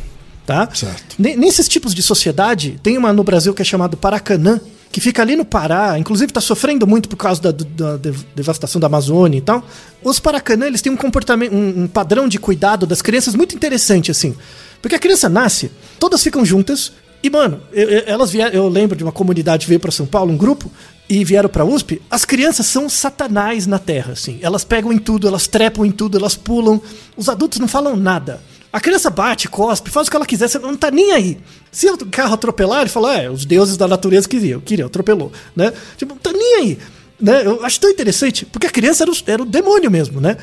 [0.46, 0.68] tá?
[0.74, 1.16] Certo.
[1.18, 4.60] Ne- Nesses tipos de sociedade, tem uma no Brasil que é chamado Paracanã,
[4.92, 8.80] que fica ali no Pará, inclusive está sofrendo muito por causa da, da dev- devastação
[8.80, 9.64] da Amazônia e tal.
[10.04, 14.12] Os Paracanã, eles têm um comportamento, um, um padrão de cuidado das crianças muito interessante,
[14.12, 14.36] assim.
[14.82, 16.92] Porque a criança nasce, todas ficam juntas,
[17.24, 20.32] e, mano, eu, eu- elas vieram, eu lembro de uma comunidade veio para São Paulo,
[20.34, 20.72] um grupo,
[21.08, 24.40] e vieram pra USP, as crianças são satanás na Terra, assim.
[24.42, 26.82] Elas pegam em tudo, elas trepam em tudo, elas pulam.
[27.16, 28.42] Os adultos não falam nada.
[28.74, 31.38] A criança bate, cospe, faz o que ela quiser, você não tá nem aí.
[31.72, 35.74] Se o carro atropelar, ele fala, é, os deuses da natureza queriam, queriam, atropelou, né?
[35.98, 36.78] Tipo, não tá nem aí.
[37.20, 37.46] Né?
[37.46, 40.38] Eu acho tão interessante, porque a criança era o, era o demônio mesmo, né?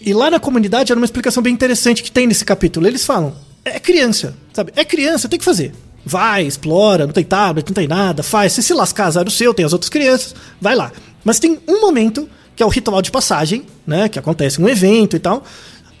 [0.00, 2.86] E lá na comunidade era uma explicação bem interessante que tem nesse capítulo.
[2.86, 4.72] Eles falam, é criança, sabe?
[4.76, 5.72] É criança, tem que fazer.
[6.04, 8.52] Vai, explora, não tem tablet, não tem nada, faz.
[8.52, 10.90] Se se lascar, azar o seu, tem as outras crianças, vai lá.
[11.24, 14.08] Mas tem um momento, que é o ritual de passagem, né?
[14.08, 15.44] Que acontece um evento e tal.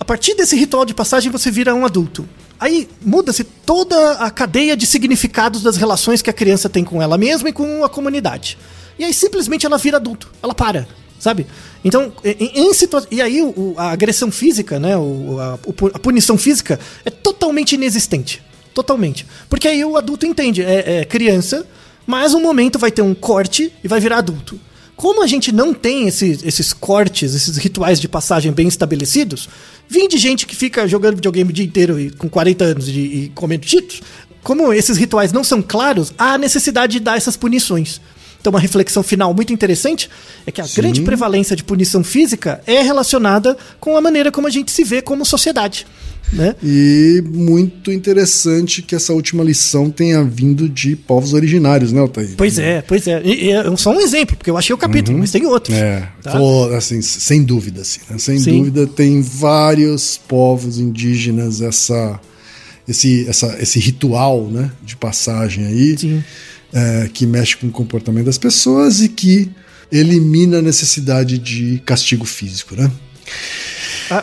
[0.02, 2.28] A partir desse ritual de passagem, você vira um adulto.
[2.58, 7.16] Aí muda-se toda a cadeia de significados das relações que a criança tem com ela
[7.16, 8.58] mesma e com a comunidade.
[8.98, 10.28] E aí simplesmente ela vira adulto.
[10.42, 10.88] Ela para,
[11.20, 11.46] sabe?
[11.84, 12.70] Então, em, em
[13.12, 15.56] e aí o- a agressão física, né, o, a,
[15.94, 18.42] a punição física é totalmente inexistente.
[18.74, 19.24] Totalmente.
[19.48, 21.64] Porque aí o adulto entende, é, é criança,
[22.04, 24.58] mas um momento vai ter um corte e vai virar adulto.
[24.96, 29.48] Como a gente não tem esses, esses cortes, esses rituais de passagem bem estabelecidos,
[29.88, 32.92] vem de gente que fica jogando videogame o dia inteiro e, com 40 anos e,
[32.92, 34.02] e comendo cheetos,
[34.42, 38.00] como esses rituais não são claros, há necessidade de dar essas punições.
[38.42, 40.10] Então, uma reflexão final muito interessante
[40.44, 44.50] é que a grande prevalência de punição física é relacionada com a maneira como a
[44.50, 45.86] gente se vê como sociedade.
[46.32, 46.56] Né?
[46.62, 52.30] E muito interessante que essa última lição tenha vindo de povos originários, né, Altair?
[52.36, 53.20] Pois é, pois é.
[53.22, 55.76] E, e é só um exemplo, porque eu achei o capítulo, mas tem outros.
[55.76, 56.32] É, tá?
[56.76, 58.18] assim, sem dúvida, assim, né?
[58.18, 58.58] sem Sim.
[58.58, 62.18] dúvida tem vários povos indígenas essa,
[62.88, 66.24] esse, essa, esse ritual, né, de passagem aí, Sim.
[66.72, 69.50] É, que mexe com o comportamento das pessoas e que
[69.90, 72.90] elimina a necessidade de castigo físico, né?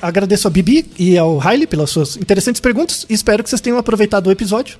[0.01, 3.77] Agradeço a Bibi e ao Riley pelas suas interessantes perguntas e espero que vocês tenham
[3.77, 4.77] aproveitado o episódio.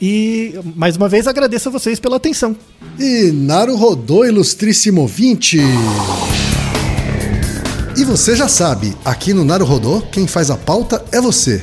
[0.00, 2.56] E mais uma vez agradeço a vocês pela atenção.
[2.98, 5.58] E Naru Rodô, ilustríssimo 20.
[7.96, 11.62] E você já sabe, aqui no Naru Rodô, quem faz a pauta é você.